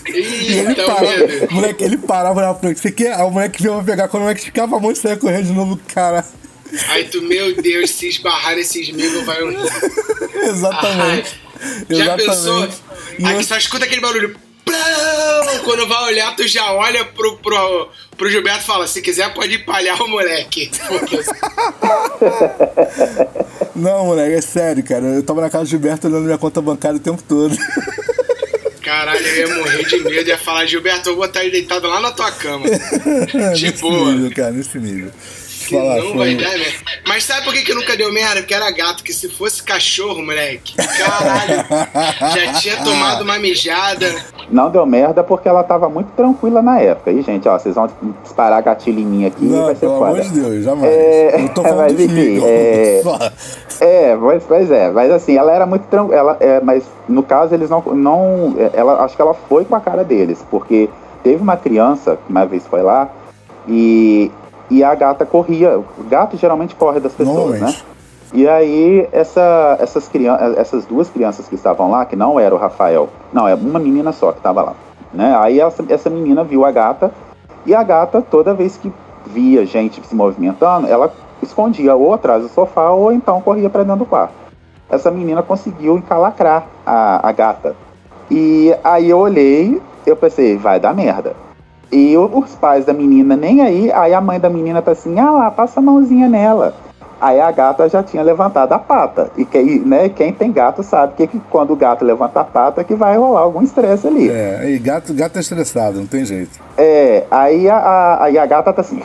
[0.08, 1.08] E ele Eita, parava,
[1.52, 3.14] moleque, ele parava pra ele, você quer?
[3.14, 5.54] Aí o moleque pra pegar, quando o moleque esticava a mão e saia correndo de
[5.54, 6.24] novo, cara.
[6.90, 9.38] Aí tu, meu Deus, se esbarrar nesse esmigo vai.
[10.50, 11.40] Exatamente.
[11.90, 12.64] Já pensou?
[12.66, 12.82] Exatamente.
[13.20, 14.36] E Aí eu- só escuta aquele barulho.
[15.64, 19.56] Quando vai olhar, tu já olha pro, pro, pro Gilberto e fala: se quiser, pode
[19.56, 20.70] empalhar o moleque.
[23.76, 25.06] Não, moleque, é sério, cara.
[25.06, 27.56] Eu tava na casa do Gilberto olhando minha conta bancária o tempo todo.
[28.84, 30.30] Caralho, eu ia morrer de medo.
[30.30, 32.66] Ia falar: Gilberto, eu vou botar ele deitado lá na tua cama.
[33.56, 35.12] De nesse nível, cara, nesse nível.
[35.70, 36.18] Que Fala, não foi.
[36.18, 36.78] vai dar merda.
[37.08, 38.42] Mas sabe por que, que nunca deu merda?
[38.42, 41.66] Porque era gato, que se fosse cachorro, moleque, caralho,
[42.36, 44.24] já tinha tomado uma mijada.
[44.52, 47.12] Não deu merda porque ela tava muito tranquila na época.
[47.12, 47.88] E, gente, ó, vocês vão
[48.24, 50.24] disparar gatilho em mim aqui e Não, vai ser pelo amor foda.
[50.24, 50.92] de Deus, jamais.
[50.92, 53.02] É, Eu tô falando mas enfim, é-.
[53.82, 57.70] É, mas, pois é, mas assim, ela era muito tranquila, é, mas no caso eles
[57.70, 60.90] não, não, é, ela, acho que ela foi com a cara deles, porque
[61.24, 63.08] teve uma criança que uma vez foi lá
[63.68, 64.30] e,
[64.70, 67.76] e a gata corria, o gato geralmente corre das pessoas, né?
[68.32, 72.58] E aí essa, essas, crianças, essas duas crianças que estavam lá, que não era o
[72.58, 74.76] Rafael, não, é uma menina só que estava lá,
[75.12, 75.36] né?
[75.38, 77.12] Aí essa, essa menina viu a gata
[77.66, 78.92] e a gata toda vez que
[79.26, 81.12] via gente se movimentando, ela
[81.42, 84.34] escondia ou atrás do sofá ou então corria para dentro do quarto.
[84.90, 87.76] Essa menina conseguiu encalacrar a, a gata.
[88.30, 91.36] E aí eu olhei, eu pensei, vai dar merda.
[91.92, 95.32] E os pais da menina nem aí, aí a mãe da menina tá assim, ah
[95.32, 96.74] lá, passa a mãozinha nela.
[97.22, 99.30] Aí a gata já tinha levantado a pata.
[99.36, 102.84] E quem, né, quem tem gato sabe que, que quando o gato levanta a pata
[102.84, 104.30] que vai rolar algum estresse ali.
[104.30, 106.58] É, e gato, gato é estressado, não tem jeito.
[106.78, 109.02] É, aí a, a, aí a gata tá assim,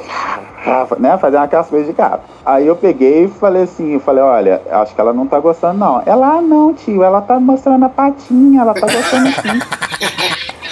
[1.00, 2.22] né, fazendo aquelas coisas de gato.
[2.46, 5.78] Aí eu peguei e falei assim, eu falei, olha, acho que ela não tá gostando
[5.78, 6.00] não.
[6.06, 10.06] Ela, ah não, tio, ela tá mostrando a patinha, ela tá gostando sim.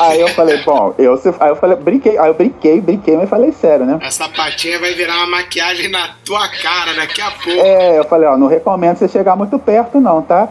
[0.01, 3.53] aí eu falei, bom, eu, aí eu falei, brinquei, aí eu brinquei, brinquei, mas falei
[3.53, 3.99] sério, né?
[4.03, 7.51] Essa patinha vai virar uma maquiagem na tua cara daqui a pouco.
[7.61, 10.49] É, eu falei, ó, não recomendo você chegar muito perto não, tá?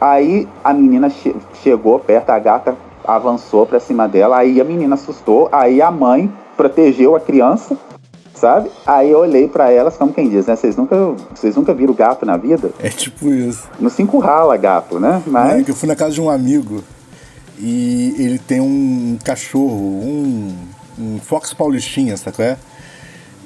[0.00, 4.94] Aí a menina che- chegou perto, a gata avançou pra cima dela, aí a menina
[4.94, 7.76] assustou, aí a mãe protegeu a criança,
[8.34, 8.70] sabe?
[8.86, 10.56] Aí eu olhei pra elas, como quem diz, né?
[10.56, 10.96] Vocês nunca,
[11.34, 12.70] vocês nunca viram gato na vida?
[12.80, 13.68] É tipo isso.
[13.78, 15.22] Não se encurrala gato, né?
[15.24, 16.82] É Mas que eu fui na casa de um amigo
[17.58, 20.56] e ele tem um cachorro, um,
[20.98, 22.56] um Fox Paulistinha, qual é?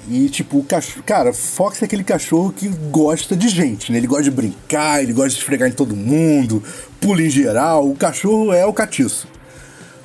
[0.09, 1.02] E tipo, o cachorro.
[1.04, 3.98] Cara, Fox é aquele cachorro que gosta de gente, né?
[3.98, 6.62] Ele gosta de brincar, ele gosta de esfregar em todo mundo,
[7.00, 7.88] pula em geral.
[7.88, 9.26] O cachorro é o catiço.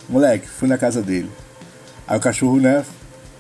[0.10, 1.30] Moleque, fui na casa dele.
[2.08, 2.84] Aí o cachorro, né,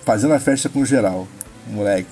[0.06, 1.28] fazendo a festa com geral.
[1.68, 2.10] Moleque,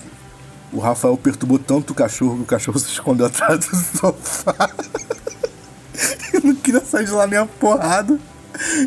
[0.72, 4.70] o Rafael perturbou tanto o cachorro que o cachorro se escondeu atrás do sofá.
[6.34, 8.18] Eu não queria sair de lá nem a porrada.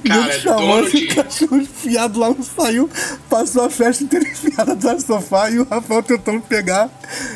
[0.06, 2.90] Cara, ele chamou esse cachorro enfiado lá, não saiu.
[3.30, 6.90] Passou a festa inteira enfiado atrás do sofá e o Rafael tentando pegar.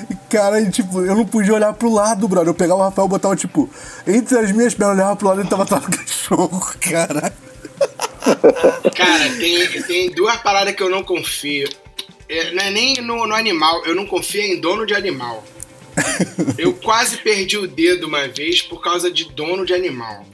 [0.09, 2.49] E, cara, e, tipo, eu não podia olhar pro lado, brother.
[2.49, 3.69] Eu pegava o Rafael e botava, tipo,
[4.05, 7.33] entre as minhas pernas, eu olhava pro lado e ele tava atrás do cachorro, cara.
[8.95, 11.67] Cara, tem, tem duas paradas que eu não confio.
[12.29, 15.43] É, não é nem no, no animal, eu não confio em dono de animal.
[16.57, 20.25] Eu quase perdi o dedo uma vez por causa de dono de animal.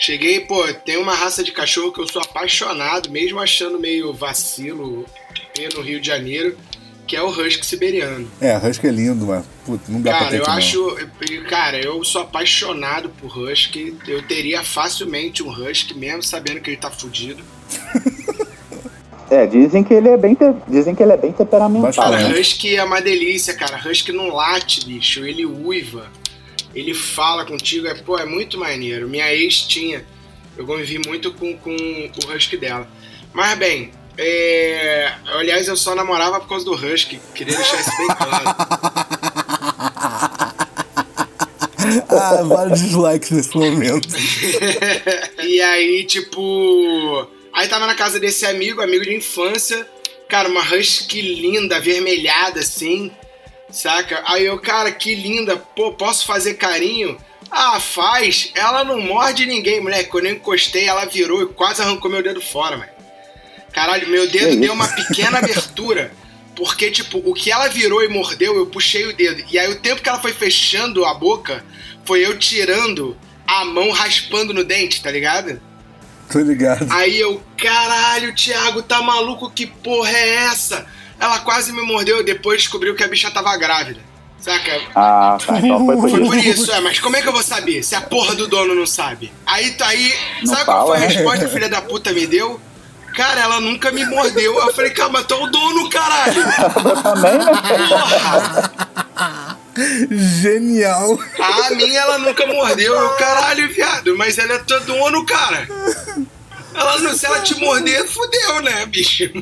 [0.00, 5.04] Cheguei, pô, tem uma raça de cachorro que eu sou apaixonado, mesmo achando meio vacilo
[5.76, 6.56] no Rio de Janeiro,
[7.06, 8.26] que é o Husky siberiano.
[8.40, 10.52] É, Husky é lindo, mas, puta, não dá pra Cara, ter eu não.
[10.54, 10.96] acho.
[11.50, 13.94] Cara, eu sou apaixonado por Husky.
[14.08, 17.42] Eu teria facilmente um Husky, mesmo sabendo que ele tá fudido.
[19.30, 21.92] é, dizem que ele é bem, te- dizem que ele é bem temperamental.
[21.92, 22.40] Cara, né?
[22.40, 23.76] Husky é uma delícia, cara.
[23.86, 25.24] Husky não late, bicho.
[25.24, 26.10] Ele uiva.
[26.74, 27.86] Ele fala contigo.
[27.86, 29.08] É, pô, é muito maneiro.
[29.08, 30.04] Minha ex tinha.
[30.56, 32.88] Eu convivi muito com, com o Husky dela.
[33.32, 35.12] Mas bem, é...
[35.26, 37.20] aliás, eu só namorava por causa do Husky.
[37.34, 38.44] Queria deixar isso bem claro.
[42.08, 44.08] Ah, vários dislikes nesse momento.
[45.42, 47.26] e aí, tipo.
[47.52, 49.86] Aí tava na casa desse amigo, amigo de infância.
[50.28, 53.10] Cara, uma husky linda, avermelhada assim.
[53.72, 54.22] Saca?
[54.26, 55.56] Aí eu, cara, que linda.
[55.56, 57.18] Pô, posso fazer carinho?
[57.50, 58.52] Ah, faz.
[58.54, 60.10] Ela não morde ninguém, moleque.
[60.10, 62.90] Quando eu encostei, ela virou e quase arrancou meu dedo fora, mano.
[63.72, 66.12] Caralho, meu dedo deu uma pequena abertura.
[66.54, 69.42] Porque, tipo, o que ela virou e mordeu, eu puxei o dedo.
[69.50, 71.64] E aí, o tempo que ela foi fechando a boca,
[72.04, 73.16] foi eu tirando
[73.46, 75.60] a mão raspando no dente, tá ligado?
[76.30, 76.86] Tô ligado.
[76.90, 79.50] Aí eu, caralho, Thiago, tá maluco?
[79.50, 80.86] Que porra é essa?
[81.20, 84.00] Ela quase me mordeu, depois descobriu que a bicha tava grávida.
[84.38, 84.80] Saca?
[84.94, 86.24] Ah, tá, então foi por Foi isso.
[86.30, 88.74] por isso, é, mas como é que eu vou saber se a porra do dono
[88.74, 89.30] não sabe?
[89.46, 91.06] Aí, tá aí, Não sabe qual foi a né?
[91.08, 92.58] resposta que a filha da puta me deu?
[93.14, 94.56] Cara, ela nunca me mordeu.
[94.58, 96.40] Eu falei, calma, tu é o dono, caralho!
[96.40, 97.88] Eu também, né?
[97.88, 99.58] Porra!
[100.40, 101.18] Genial.
[101.38, 102.94] A minha ela nunca mordeu.
[102.94, 105.68] Eu, caralho, viado, mas ela é teu dono, cara.
[106.80, 109.24] Ela não, se ela te morder, fudeu, né, bicho?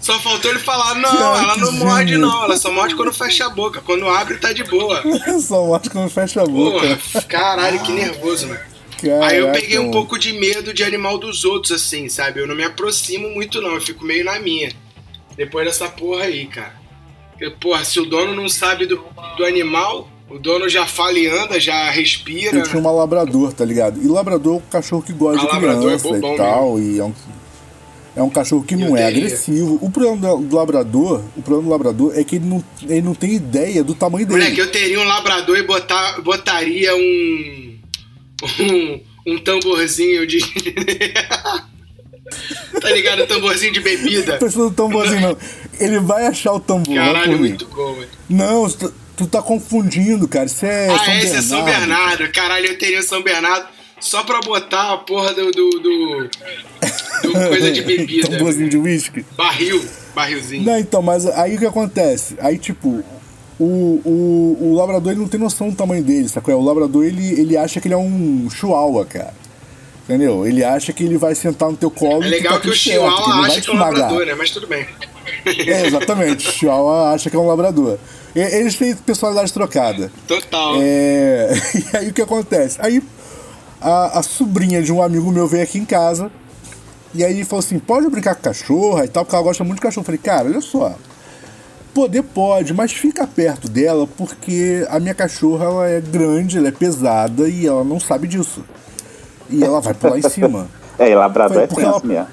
[0.00, 2.26] Só faltou ele falar, não, ela não morde, gênio.
[2.26, 2.44] não.
[2.44, 3.82] Ela só morde quando fecha a boca.
[3.82, 5.02] Quando abre, tá de boa.
[5.42, 6.80] Só mostra quando fecha a boca.
[6.80, 8.60] Porra, caralho, que nervoso, mano.
[9.02, 9.92] Caraca, Aí eu peguei um mano.
[9.92, 12.40] pouco de medo de animal dos outros, assim, sabe?
[12.40, 13.74] Eu não me aproximo muito, não.
[13.74, 14.72] Eu fico meio na minha.
[15.36, 16.74] Depois dessa porra aí, cara.
[17.32, 19.04] Porque, porra, se o dono não sabe do,
[19.36, 22.58] do animal, o dono já fala e anda, já respira.
[22.58, 24.00] Eu tinha uma labrador, tá ligado?
[24.00, 26.80] E labrador é um cachorro que gosta A de é criança bobão e tal.
[26.80, 27.12] E é um,
[28.14, 29.78] é um cachorro que não é agressivo.
[29.82, 33.14] O problema do, do labrador, o problema do labrador é que ele não, ele não
[33.14, 34.38] tem ideia do tamanho dele.
[34.38, 37.78] Moleque, eu teria um labrador e botar, botaria um.
[38.60, 40.38] Um, um tamborzinho de.
[42.80, 43.24] tá ligado?
[43.24, 44.32] Um tamborzinho de bebida.
[44.32, 45.36] Não precisa do tamborzinho, não.
[45.78, 48.08] Ele vai achar o tambor, não Caralho, muito bom, velho.
[48.28, 48.66] Não,
[49.24, 50.46] tu, tá confundindo, cara.
[50.46, 52.30] Isso é Ah, São esse é São Bernardo.
[52.32, 53.66] Caralho, eu teria São Bernardo
[54.00, 55.50] só pra botar a porra do.
[55.50, 56.30] do, do,
[57.22, 58.28] do coisa de bebida.
[58.28, 59.24] Tamborzinho de uísque.
[59.36, 59.84] Barril.
[60.14, 60.64] Barrilzinho.
[60.64, 62.36] Não, então, mas aí o que acontece?
[62.40, 63.04] Aí, tipo,
[63.58, 63.64] o,
[64.04, 66.54] o, o labrador ele não tem noção do tamanho dele, sacou?
[66.54, 69.34] O labrador ele, ele acha que ele é um chihuahua, cara.
[70.04, 70.44] Entendeu?
[70.44, 72.74] Ele acha que ele vai sentar no teu colo É e legal tá que o
[72.74, 74.34] Chihuahua acha que é um labrador, né?
[74.34, 74.84] Mas tudo bem.
[75.46, 76.48] É, exatamente.
[76.48, 77.98] O Chihuahua acha que é um labrador.
[78.34, 80.10] E- Eles têm personalidade trocada.
[80.26, 80.74] Total.
[80.80, 81.50] É,
[81.92, 82.78] E aí o que acontece?
[82.80, 83.02] Aí
[83.80, 86.30] a, a sobrinha de um amigo meu veio aqui em casa
[87.14, 89.82] e aí falou assim: pode brincar com cachorra e tal, porque ela gosta muito de
[89.82, 90.02] cachorro.
[90.02, 90.94] Eu falei, cara, olha só.
[91.92, 96.70] Poder pode, mas fica perto dela porque a minha cachorra ela é grande, ela é
[96.70, 98.64] pesada e ela não sabe disso.
[99.50, 100.68] E ela vai pular em cima.
[101.00, 102.26] É, e labrador Foi é tenso ela- mesmo.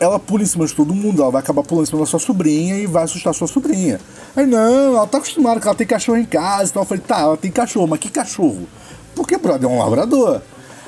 [0.00, 2.18] Ela pula em cima de todo mundo, ela vai acabar pulando em cima da sua
[2.18, 4.00] sobrinha e vai assustar sua sobrinha.
[4.34, 6.70] Aí não, ela tá acostumada que ela tem cachorro em casa.
[6.70, 8.66] Então eu falei, tá, ela tem cachorro, mas que cachorro?
[9.14, 10.40] Porque, brother, é um labrador.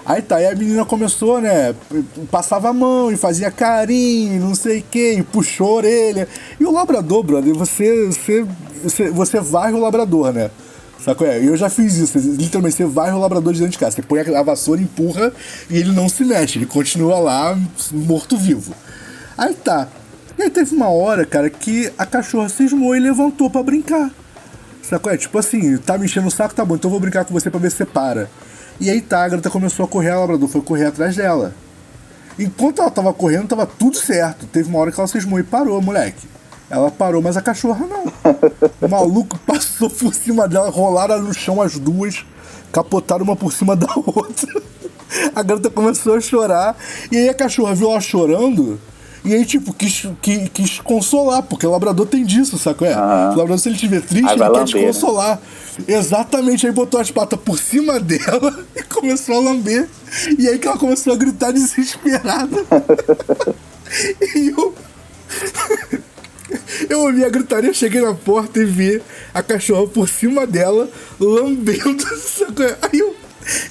[0.04, 1.74] Aí tá, aí a menina começou, né?
[2.30, 6.28] Passava a mão e fazia carinho, não sei o que, e puxou a orelha.
[6.58, 8.46] E o labrador, brother, você, você,
[8.82, 10.50] você, você varre o labrador, né?
[11.04, 11.26] Sacou?
[11.26, 12.18] É, eu já fiz isso.
[12.18, 13.96] Literalmente, você varre o labrador de dentro de casa.
[13.96, 15.32] Você põe a vassoura, empurra
[15.68, 16.58] e ele não se mexe.
[16.58, 17.58] Ele continua lá,
[17.92, 18.72] morto-vivo.
[19.43, 19.88] Aí tá.
[20.38, 24.09] E aí teve uma hora, cara, que a cachorra cismou e levantou pra brincar.
[24.80, 25.11] Sacou?
[25.11, 27.34] É tipo assim, tá me enchendo o saco, tá bom, então eu vou brincar com
[27.34, 28.30] você pra ver se você para.
[28.78, 31.53] E aí tá, a garota começou a correr, a labrador foi correr atrás dela.
[32.38, 34.47] Enquanto ela tava correndo, tava tudo certo.
[34.47, 36.28] Teve uma hora que ela cismou e parou, moleque.
[36.70, 38.12] Ela parou, mas a cachorra não.
[38.80, 42.24] O maluco passou por cima dela, rolaram no chão as duas,
[42.70, 44.62] capotaram uma por cima da outra.
[45.34, 46.76] A garota começou a chorar,
[47.11, 48.80] e aí a cachorra viu ela chorando,
[49.25, 52.85] e aí, tipo, quis, quis, quis consolar, porque o labrador tem disso, saco?
[52.85, 52.93] É?
[52.97, 54.81] O labrador, se ele estiver triste, Aí ele quer lamber, né?
[54.81, 55.41] desconsolar.
[55.87, 59.89] Exatamente, aí botou as patas por cima dela e começou a lamber.
[60.39, 62.64] E aí que ela começou a gritar desesperada.
[64.35, 64.75] e eu.
[66.89, 69.01] Eu ouvi a gritaria, cheguei na porta e vi
[69.33, 72.03] a cachorra por cima dela, lambendo.
[72.18, 72.62] saco?
[72.83, 73.16] Aí eu,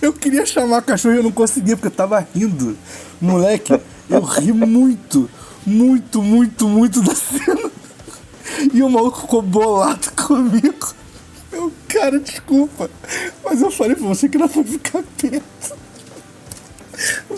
[0.01, 2.75] eu queria chamar a cachorra e eu não conseguia, porque eu tava rindo.
[3.19, 3.79] Moleque,
[4.09, 5.29] eu ri muito,
[5.65, 7.71] muito, muito, muito da cena.
[8.73, 10.93] E o maluco ficou bolado comigo.
[11.51, 12.89] Eu, cara, desculpa.
[13.43, 15.77] Mas eu falei pra você que não foi ficar perto.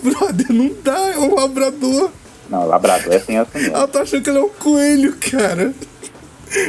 [0.04, 2.12] Brother, não dá, é um labrador.
[2.50, 3.76] Não, labrador é tenso mesmo.
[3.76, 5.74] Ela tá achando que ele é um coelho, cara.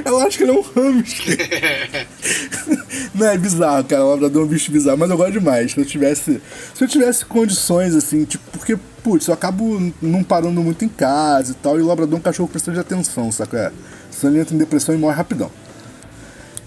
[0.05, 1.39] Ela acha que ele é um hamster.
[3.15, 4.05] Não, é bizarro, cara.
[4.05, 5.73] O labrador é um bicho bizarro, mas eu gosto demais.
[5.73, 6.41] Se eu tivesse.
[6.75, 11.53] Se eu tivesse condições, assim, tipo, porque, putz, eu acabo não parando muito em casa
[11.53, 13.59] e tal, e o labrador é um cachorro que precisa de atenção, saca?
[13.59, 13.73] É.
[14.11, 15.51] Senão ele entra em depressão e morre rapidão.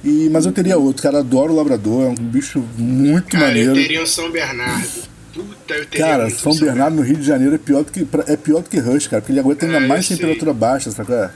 [0.03, 1.20] E, mas eu teria outro, cara.
[1.20, 3.72] Adoro o labrador, é um bicho muito Cara, maneiro.
[3.72, 5.07] eu teria um São Bernardo.
[5.34, 8.70] Puta, Cara, São Bernardo no Rio de Janeiro é pior do que, é pior do
[8.70, 11.32] que Rush, cara, porque ele aguenta ainda Ah, mais temperatura baixa, saca?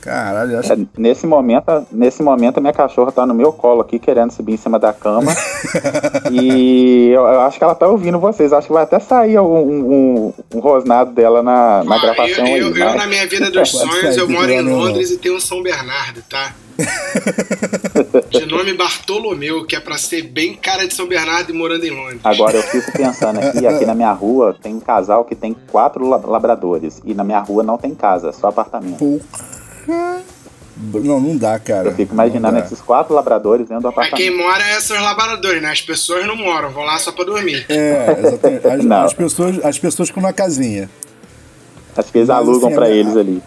[0.00, 3.82] Caralho, eu acho É, nesse momento, nesse momento a minha cachorra tá no meu colo
[3.82, 5.32] aqui, querendo subir em cima da cama.
[6.32, 8.52] e eu, eu acho que ela tá ouvindo vocês.
[8.52, 12.54] Acho que vai até sair um, um, um rosnado dela na, na Ó, gravação eu,
[12.54, 12.58] aí.
[12.60, 12.90] eu, né?
[12.92, 14.78] eu, na minha vida dos sonhos, eu moro em não.
[14.78, 16.54] Londres e tenho um São Bernardo, tá?
[18.30, 21.90] De nome Bartolomeu, que é pra ser bem cara de São Bernardo e morando em
[21.90, 22.20] Londres.
[22.24, 26.08] Agora eu fico pensando aqui, aqui na minha rua tem um casal que tem quatro
[26.08, 27.02] la- labradores.
[27.04, 28.96] E na minha rua não tem casa, é só apartamento.
[28.98, 29.59] Porra.
[30.82, 31.88] Não, não dá, cara.
[31.90, 34.38] Eu fico imaginando esses quatro labradores dentro do Mas quem apartamento.
[34.38, 35.70] mora é são os labradores, né?
[35.70, 37.66] As pessoas não moram, vão lá só pra dormir.
[37.68, 38.66] É, exatamente.
[38.66, 40.88] As, as pessoas, as pessoas ficam na casinha.
[41.96, 43.42] Acho que eles Mas, alugam assim, pra minha- eles ali.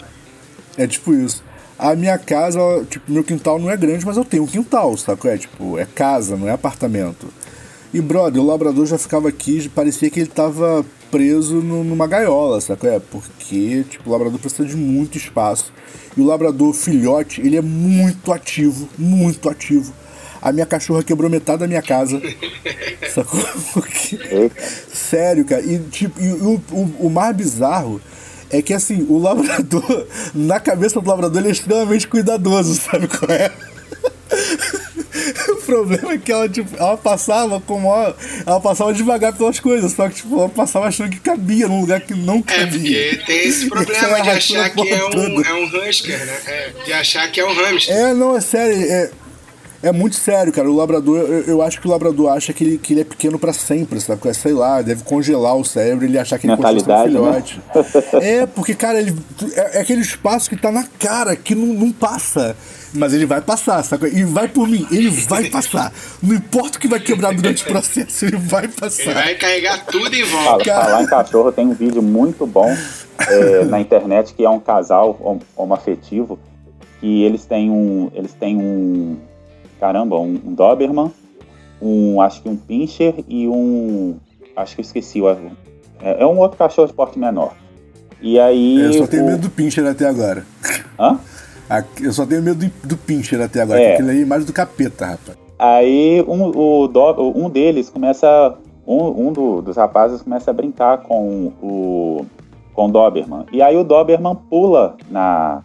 [0.78, 1.44] É tipo isso.
[1.80, 5.28] A minha casa, tipo, meu quintal não é grande, mas eu tenho um quintal, saco?
[5.28, 7.28] É tipo, é casa, não é apartamento.
[7.92, 10.86] E, brother, o labrador já ficava aqui, parecia que ele tava
[11.18, 12.88] preso no- numa gaiola, saco?
[12.88, 15.72] É, porque, tipo, o labrador precisa de muito espaço.
[16.18, 19.94] E o labrador filhote, ele é muito ativo, muito ativo.
[20.42, 22.20] A minha cachorra quebrou metade da minha casa.
[23.14, 23.40] Sacou?
[23.74, 24.20] Porque-.
[24.92, 25.62] Sério, cara.
[25.62, 28.02] E, tipo, e o, o, o mais bizarro
[28.50, 33.32] é que assim, o labrador, na cabeça do labrador, ele é extremamente cuidadoso, sabe qual
[33.32, 33.52] é?
[35.74, 38.16] O problema é que ela, tipo, ela passava como ela,
[38.46, 42.02] ela passava devagar pelas coisas, só que tipo, ela passava achando que cabia num lugar
[42.02, 42.70] que não É, cabia.
[42.70, 45.48] porque tem esse problema de achar que é um, toda.
[45.50, 46.38] é um Husker, né?
[46.46, 47.96] É, de achar que é um hamster.
[47.96, 49.12] É, não, é sério, é,
[49.84, 50.70] é muito sério, cara.
[50.72, 53.38] O labrador, eu, eu acho que o labrador acha que ele, que ele é pequeno
[53.38, 54.26] pra sempre, sabe?
[54.30, 57.44] É, Sei lá, deve congelar o cérebro e ele achar que ele continua Mentalidade, né?
[57.44, 57.62] filhote.
[58.26, 59.14] É, porque, cara, ele,
[59.56, 62.56] é, é aquele espaço que tá na cara, que não, não passa.
[62.94, 64.10] Mas ele vai passar, sabe?
[64.10, 65.92] E vai por mim, ele vai passar.
[66.22, 69.14] Não importa o que vai quebrar durante o processo, ele vai Ele passar.
[69.14, 70.66] vai carregar tudo em Fala, volta.
[70.66, 70.86] Cara.
[70.86, 72.70] falar em cachorro, tem um vídeo muito bom
[73.28, 76.38] é, na internet que é um casal hom- homoafetivo
[77.00, 78.12] que eles têm um.
[78.14, 79.18] Eles têm um.
[79.80, 81.12] Caramba, um, um Doberman,
[81.82, 82.22] um.
[82.22, 84.18] Acho que um Pinscher e um.
[84.56, 85.20] Acho que eu esqueci.
[85.20, 85.28] o-
[86.02, 87.54] É, é um outro cachorro de porte menor.
[88.22, 88.80] E aí.
[88.82, 90.46] Eu só tenho o- medo do Pincher até agora.
[91.00, 91.18] Hã?
[92.02, 93.94] Eu só tenho medo do, do Pincher até agora, É.
[93.94, 95.38] aquilo aí é imagem do capeta, rapaz.
[95.58, 96.90] Aí um, o
[97.36, 98.56] um deles começa.
[98.86, 102.26] Um, um do- dos rapazes começa a brincar com o,
[102.74, 103.46] com o Doberman.
[103.52, 105.62] E aí o Doberman pula na.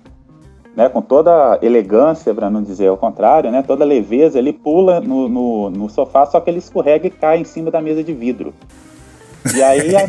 [0.76, 5.28] Né, com toda elegância, para não dizer ao contrário, né, toda leveza, ele pula no,
[5.28, 8.54] no, no sofá, só que ele escorrega e cai em cima da mesa de vidro.
[9.54, 10.06] E aí a-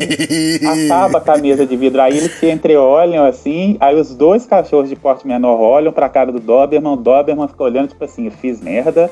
[0.84, 2.00] acaba a mesa de vidro.
[2.00, 6.30] Aí eles se entreolham assim, aí os dois cachorros de porte menor olham pra cara
[6.32, 9.10] do Doberman, o Doberman fica olhando, tipo assim, eu fiz merda.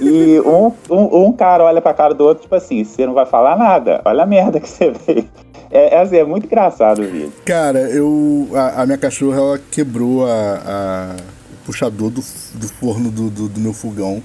[0.00, 3.26] E um, um, um cara olha pra cara do outro, tipo assim, você não vai
[3.26, 5.24] falar nada, olha a merda que você fez.
[5.70, 7.32] É, é, assim, é muito engraçado o vídeo.
[7.44, 8.48] Cara, eu.
[8.54, 11.16] A, a minha cachorra ela quebrou a, a-
[11.52, 12.22] o puxador do,
[12.54, 14.22] do forno do, do, do meu fogão.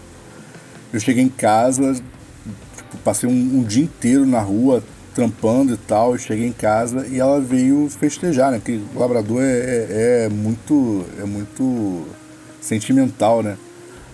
[0.93, 4.81] Eu cheguei em casa, tipo, passei um, um dia inteiro na rua
[5.13, 6.13] trampando e tal.
[6.13, 8.57] Eu cheguei em casa e ela veio festejar, né?
[8.57, 11.05] Porque o labrador é, é, é muito.
[11.19, 12.07] é muito
[12.61, 13.57] sentimental, né?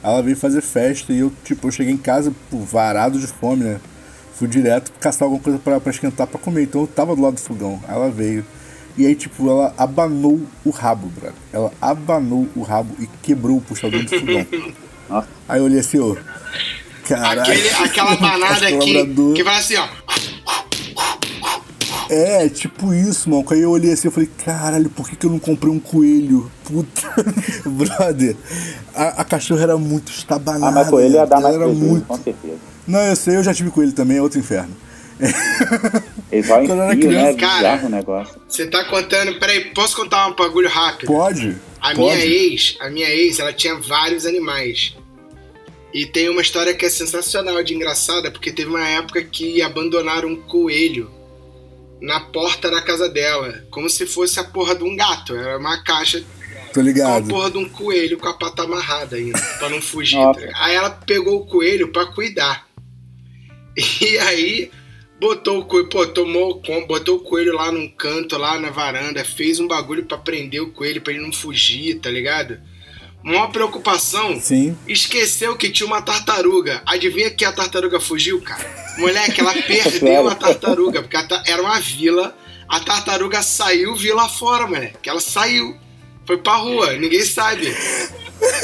[0.02, 3.64] Ela veio fazer festa e eu, tipo, eu cheguei em casa pô, varado de fome,
[3.64, 3.80] né?
[4.34, 6.64] Fui direto caçar alguma coisa pra, pra esquentar pra comer.
[6.64, 7.82] Então eu tava do lado do fogão.
[7.88, 8.46] Aí Ela veio.
[8.98, 11.38] E aí, tipo, ela abanou o rabo, brother.
[11.54, 14.46] Ela abanou o rabo e quebrou o puxador do fogão.
[15.48, 16.18] Aí eu olhei assim, ô.
[17.08, 17.42] Caralho.
[17.42, 19.88] Aquele, aquela banada aqui que vai assim, ó.
[22.10, 23.46] É, tipo isso, mano.
[23.52, 26.52] Aí eu olhei assim e falei, caralho, por que, que eu não comprei um coelho?
[26.64, 27.02] Puta.
[27.70, 28.36] Brother,
[28.96, 30.68] a, a cachorra era muito estabanada.
[30.68, 32.06] Ah, mas coelho ia dar mais era prejuízo, muito.
[32.08, 32.58] com certeza.
[32.88, 34.76] Não, eu sei, eu já tive coelho também, é outro inferno.
[36.32, 37.34] Eles vão em Quando era fio, né?
[37.34, 37.58] criança- Cara.
[37.76, 38.36] Bizarro o negócio.
[38.48, 39.40] Você tá contando.
[39.40, 41.08] Peraí, posso contar um bagulho rápido?
[41.08, 41.56] Pode?
[41.82, 42.00] A pode.
[42.00, 44.96] minha ex, a minha ex, ela tinha vários animais.
[45.94, 50.30] E tem uma história que é sensacional de engraçada, porque teve uma época que abandonaram
[50.30, 51.10] um coelho
[52.02, 55.36] na porta da casa dela, como se fosse a porra de um gato.
[55.36, 56.24] Era uma caixa
[56.68, 57.28] Tô com a ligado.
[57.28, 60.18] porra de um coelho com a pata amarrada ainda, pra não fugir.
[60.18, 60.56] Tá ligado?
[60.56, 62.68] Aí ela pegou o coelho pra cuidar.
[64.02, 64.72] E aí
[65.22, 69.60] botou o coelho, pô, tomou, botou o coelho lá num canto, lá na varanda, fez
[69.60, 72.60] um bagulho pra prender o coelho pra ele não fugir, tá ligado?
[73.22, 74.78] Maior preocupação, Sim.
[74.88, 76.82] esqueceu que tinha uma tartaruga.
[76.86, 78.66] Adivinha que a tartaruga fugiu, cara?
[78.98, 82.36] Moleque, ela perdeu a tartaruga, porque era uma vila,
[82.68, 85.10] a tartaruga saiu vila fora, moleque.
[85.10, 85.76] Ela saiu,
[86.26, 87.76] foi pra rua, ninguém sabe.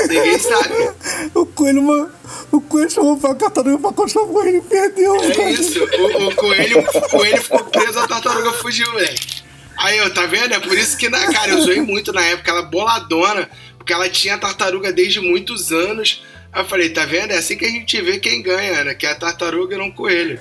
[0.07, 0.91] Ninguém sabe.
[1.33, 2.09] O coelho.
[2.49, 5.15] O coelho chamou pra tartaruga pra continuar morrendo e perdeu.
[5.15, 9.43] É isso, o, o coelho, o coelho ficou preso, a tartaruga fugiu, moleque.
[9.77, 10.53] Aí, ó, tá vendo?
[10.53, 14.09] É por isso que, na, cara, eu zoei muito na época, ela boladona, porque ela
[14.09, 16.23] tinha tartaruga desde muitos anos.
[16.51, 17.31] Aí eu falei, tá vendo?
[17.31, 18.93] É assim que a gente vê quem ganha, né?
[18.93, 20.39] Que é a tartaruga e não o coelho.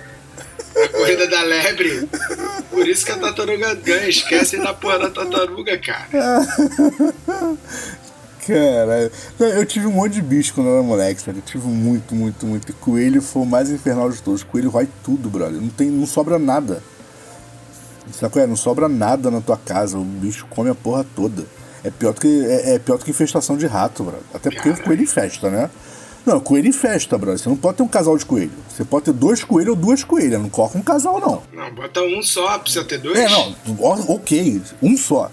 [0.76, 2.08] A corrida da lebre.
[2.70, 4.08] Por isso que a tartaruga ganha.
[4.08, 6.08] Esquecem da porra da tartaruga, cara.
[9.38, 11.38] Não, Eu tive um monte de bicho quando eu era moleque, sabe?
[11.38, 12.70] Eu tive muito, muito, muito.
[12.70, 14.42] E coelho foi o mais infernal de todos.
[14.42, 15.60] Coelho rói tudo, brother.
[15.60, 16.82] Não, tem, não sobra nada.
[18.12, 18.46] Sabe qual é?
[18.46, 19.98] Não sobra nada na tua casa.
[19.98, 21.44] O bicho come a porra toda.
[21.82, 24.22] É pior do que, é, é pior do que infestação de rato, brother.
[24.32, 25.70] Até porque o coelho infesta, né?
[26.24, 27.38] Não, coelho infesta, brother.
[27.38, 28.52] Você não pode ter um casal de coelho.
[28.68, 30.40] Você pode ter dois coelhos ou duas coelhas.
[30.40, 31.42] Não coloca um casal, não.
[31.52, 33.18] Não, bota um só, precisa ter dois.
[33.18, 33.54] É, não,
[34.08, 35.30] ok, um só.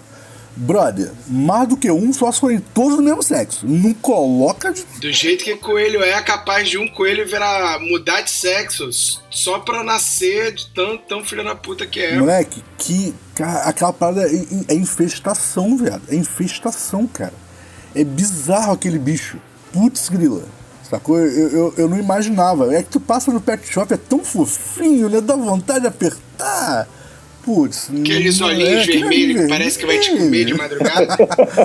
[0.54, 3.66] Brother, mais do que um, só se forem todos do mesmo sexo.
[3.66, 4.74] Não coloca.
[5.00, 8.88] Do jeito que coelho é, capaz de um coelho virar mudar de sexo
[9.30, 12.18] só pra nascer de tão, tão filho da puta que é.
[12.18, 13.14] Moleque, que.
[13.34, 14.34] Cara, aquela parada é,
[14.68, 16.02] é infestação, velho.
[16.08, 17.34] É infestação, cara.
[17.94, 19.38] É bizarro aquele bicho.
[19.72, 20.44] Putz, grila.
[20.88, 21.18] Sacou?
[21.18, 22.74] Eu, eu, eu não imaginava.
[22.74, 25.22] É que tu passa no pet shop, é tão fofinho, né?
[25.22, 26.86] Dá vontade de apertar.
[27.44, 27.90] Putz.
[27.90, 31.16] Aqueles olhinhos é, vermelhos que parece que vai te comer de madrugada.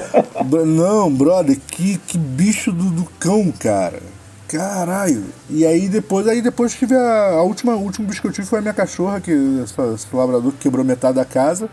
[0.66, 4.02] Não, brother, que, que bicho do, do cão, cara.
[4.48, 5.26] Caralho.
[5.50, 8.48] E aí depois, aí depois tive a, a última, o último bicho que eu tive
[8.48, 9.32] foi a minha cachorra, que
[9.64, 11.70] essa- esse labrador que quebrou metade da casa.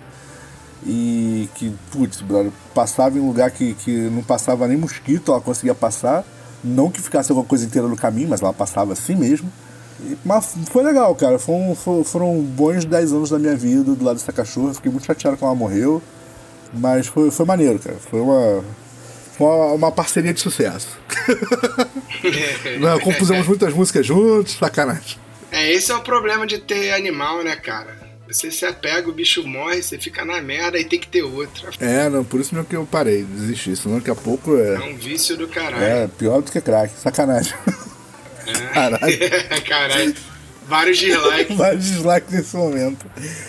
[0.86, 5.74] E que, putz, brother, passava em lugar que, que não passava nem mosquito, ela conseguia
[5.74, 6.24] passar.
[6.62, 9.50] Não que ficasse alguma coisa inteira no caminho, mas ela passava assim mesmo.
[10.24, 11.38] Mas foi legal, cara.
[11.38, 14.74] Foi um- fo- foram bons 10 anos da minha vida do lado dessa cachorra.
[14.74, 16.02] Fiquei muito chateado quando ela morreu.
[16.72, 17.96] Mas foi, foi maneiro, cara.
[18.10, 18.64] Foi uma,
[19.38, 20.88] foi uma, parceria de sucesso.
[22.80, 25.18] Não, compusemos muitas músicas juntos, sacanagem.
[25.52, 28.02] É, esse é o problema de ter animal, né, cara?
[28.26, 31.68] Você se apega, o bicho morre, você fica na merda e tem que ter outro.
[31.78, 33.76] É, não, por isso mesmo que eu parei, desisti.
[33.76, 35.84] Senão daqui a pouco É é, um vício do caralho.
[35.84, 36.92] é pior do que crack.
[36.98, 37.54] Sacanagem.
[38.72, 39.18] Caralho.
[39.66, 40.14] Caralho.
[40.66, 41.56] Vários dislikes.
[41.56, 43.06] Vários dislikes nesse momento.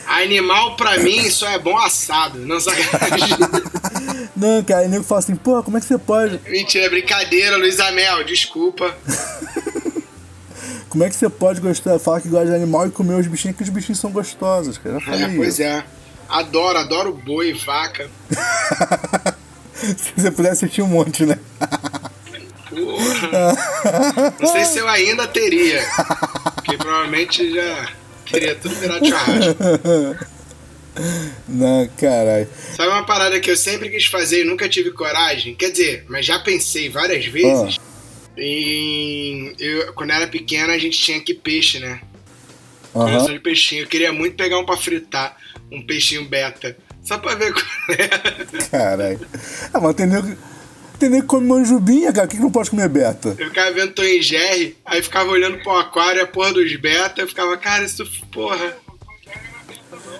[0.07, 2.39] Animal, pra mim, só é bom assado.
[2.39, 3.37] Não sacanagem.
[4.35, 6.39] Não, cara, aí o nego fala assim, pô, como é que você pode.
[6.49, 8.93] Mentira, brincadeira, Luiz Amel, desculpa.
[10.89, 13.55] Como é que você pode gostar, falar que gosta de animal e comer os bichinhos,
[13.55, 14.97] que os bichinhos são gostosos, cara.
[15.07, 15.83] Eu É, pois é.
[16.27, 18.09] Adoro, adoro boi, vaca.
[19.79, 21.37] Se você pudesse assistir um monte, né?
[22.75, 24.33] Porra.
[24.39, 25.81] Não sei se eu ainda teria.
[26.55, 27.89] Porque provavelmente já
[28.29, 29.55] teria tudo virado churrasco.
[31.47, 32.47] Não, caralho.
[32.75, 35.53] Sabe uma parada que eu sempre quis fazer e nunca tive coragem?
[35.55, 37.77] Quer dizer, mas já pensei várias vezes.
[38.37, 39.53] Em...
[39.59, 42.01] Eu, quando eu era pequena, a gente tinha aqui peixe, né?
[42.95, 43.25] Aham.
[43.25, 43.83] de peixinho.
[43.83, 45.35] Eu queria muito pegar um pra fritar.
[45.71, 46.77] Um peixinho beta.
[47.03, 48.67] Só pra ver qual é.
[48.69, 49.27] Caralho.
[49.73, 50.35] Ah, mas tem nego,
[50.97, 52.27] tem que come manjubinha, cara.
[52.27, 53.35] Por que que não pode comer beta?
[53.37, 57.21] Eu ficava vendo Tom e Jerry, aí ficava olhando pro aquário, a porra dos beta,
[57.21, 58.73] eu ficava, cara, isso, porra.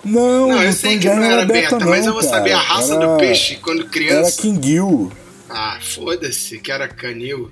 [0.04, 2.34] Não, Não, eu sei que não era beta, não, mas eu vou cara.
[2.36, 4.40] saber a raça Era- do peixe quando Era criança.
[4.42, 5.10] Kinguil.
[5.48, 7.50] Ah, foda-se, que era canil.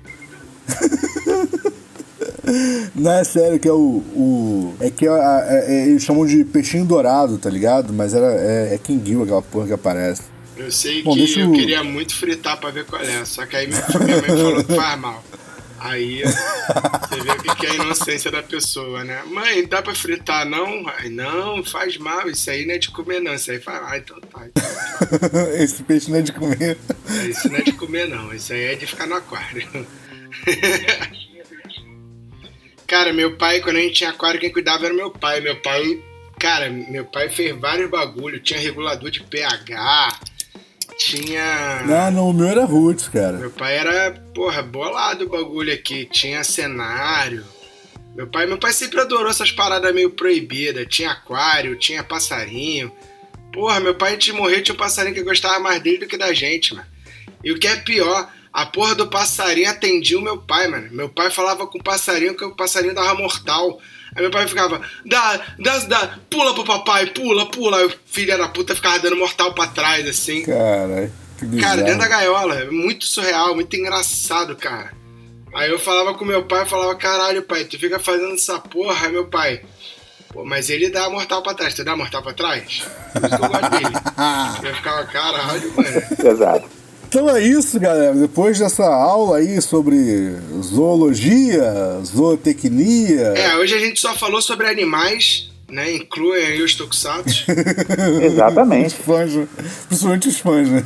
[2.95, 4.03] Não, é sério, que é o.
[4.15, 7.91] o é que é, é- é- eles chamam de peixinho dourado, tá ligado?
[7.91, 10.21] Mas era, é, é Kinguil aquela porra que aparece.
[10.57, 13.55] Eu sei Bom, que eu eu- queria muito fritar pra ver qual é, só que
[13.55, 15.23] aí minha, minha mãe falou que faz mal.
[15.77, 19.21] Aí você vê o que que é a inocência da pessoa, né?
[19.27, 20.87] Mãe, dá pra fritar não?
[20.97, 23.95] Aí, não, faz mal, isso aí não é de comer não, isso aí faz mal,
[23.95, 24.47] então tá.
[24.47, 26.75] então Esse peixe não é de comer.
[26.87, 26.95] tá.
[27.29, 29.67] Isso não é de comer não, isso aí é de ficar no aquário.
[32.87, 35.41] Cara, meu pai, quando a gente tinha aquário, quem cuidava era meu pai.
[35.41, 35.99] Meu pai,
[36.39, 38.39] cara, meu pai fez vários bagulho.
[38.39, 40.19] Tinha regulador de pH,
[40.97, 41.83] tinha.
[41.87, 43.37] Ah, não, o meu era Roots, cara.
[43.37, 46.05] Meu pai era, porra, bolado o bagulho aqui.
[46.05, 47.45] Tinha cenário.
[48.15, 50.87] Meu pai, meu pai sempre adorou essas paradas meio proibidas.
[50.89, 52.91] Tinha aquário, tinha passarinho.
[53.51, 56.17] Porra, meu pai antes de morrer tinha um passarinho que gostava mais dele do que
[56.17, 56.87] da gente, mano.
[57.43, 60.89] E o que é pior, a porra do passarinho atendia o meu pai, mano.
[60.91, 63.79] Meu pai falava com o passarinho que o passarinho dava mortal.
[64.15, 67.77] Aí meu pai ficava, dá, dá, dá, pula pro papai, pula, pula.
[67.77, 70.43] Aí o filho da puta ficava dando mortal pra trás, assim.
[70.43, 71.11] Caralho.
[71.59, 74.93] Cara, dentro da gaiola, é muito surreal, muito engraçado, cara.
[75.53, 79.11] Aí eu falava com meu pai, falava, caralho, pai, tu fica fazendo essa porra, aí
[79.11, 79.61] meu pai.
[80.31, 82.83] Pô, mas ele dá mortal pra trás, tu dá mortal pra trás?
[83.13, 83.95] Por isso que eu gosto dele.
[84.63, 86.31] Eu ficava, caralho, mano.
[86.31, 86.84] Exato.
[87.15, 88.13] Então é isso, galera.
[88.13, 91.63] Depois dessa aula aí sobre zoologia,
[92.03, 93.27] zootecnia.
[93.37, 95.93] É, hoje a gente só falou sobre animais, né?
[95.95, 97.45] Incluem aí os tokusatsu.
[98.19, 98.95] Os Exatamente.
[98.95, 99.47] fãs, né?
[99.87, 100.85] principalmente os fãs, né?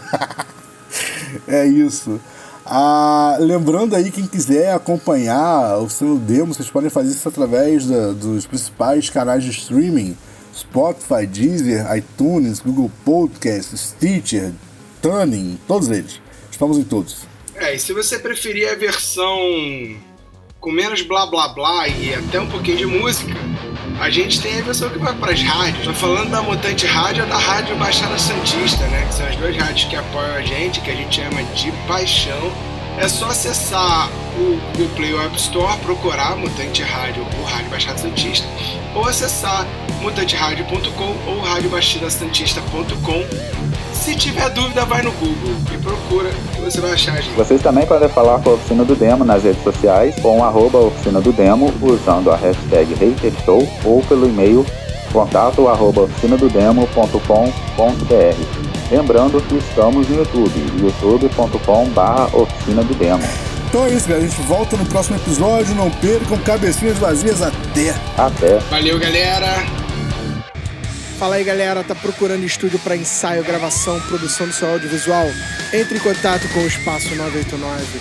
[1.47, 2.21] é isso.
[2.63, 8.11] Ah, lembrando aí, quem quiser acompanhar o Sino Demo, vocês podem fazer isso através da-
[8.11, 10.15] dos principais canais de streaming:
[10.55, 14.51] Spotify, Deezer, iTunes, Google Podcast, Stitcher,
[15.01, 16.21] Tuning, todos eles.
[16.51, 17.27] Estamos em todos.
[17.55, 19.37] É, e se você preferir a versão
[20.59, 23.33] com menos blá blá blá e até um pouquinho de música,
[23.99, 25.85] a gente tem a versão que vai pras rádios.
[25.85, 29.05] Tô falando da Mutante Rádio ou da Rádio Baixada Santista, né?
[29.07, 32.51] Que são as duas rádios que apoiam a gente, que a gente ama de paixão.
[32.97, 38.47] É só acessar o Google Play App Store, procurar Mutante Rádio ou Rádio Baixada Santista,
[38.93, 39.65] ou acessar
[40.01, 43.23] mutanteradio.com ou radiobaixadasantista.com.
[43.99, 47.35] Se tiver dúvida, vai no Google e procura que você vai achar a gente.
[47.35, 51.19] Vocês também podem falar com a Oficina do Demo nas redes sociais com arroba Oficina
[51.19, 54.65] do Demo usando a hashtag HaterShow ou pelo e-mail
[55.11, 58.91] contato arroba oficinadodemo.com.br.
[58.91, 63.27] Lembrando que estamos no YouTube, youtube.com barra Oficina do Demo.
[63.67, 64.25] Então é isso, galera.
[64.25, 65.75] A gente volta no próximo episódio.
[65.75, 67.41] Não percam cabecinhas vazias.
[67.41, 67.93] Até!
[68.17, 68.59] Até!
[68.69, 69.78] Valeu, galera!
[71.19, 75.25] Fala aí, galera, tá procurando estúdio para ensaio, gravação, produção do seu audiovisual?
[75.73, 77.99] Entre em contato com o Espaço 989.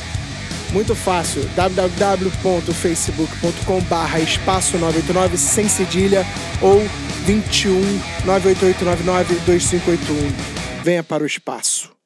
[0.72, 6.24] Muito fácil, www.facebook.com barra espaço 989 sem cedilha
[6.62, 6.80] ou
[7.24, 7.80] 21
[8.24, 10.84] 98899 2581.
[10.84, 11.97] Venha para o espaço.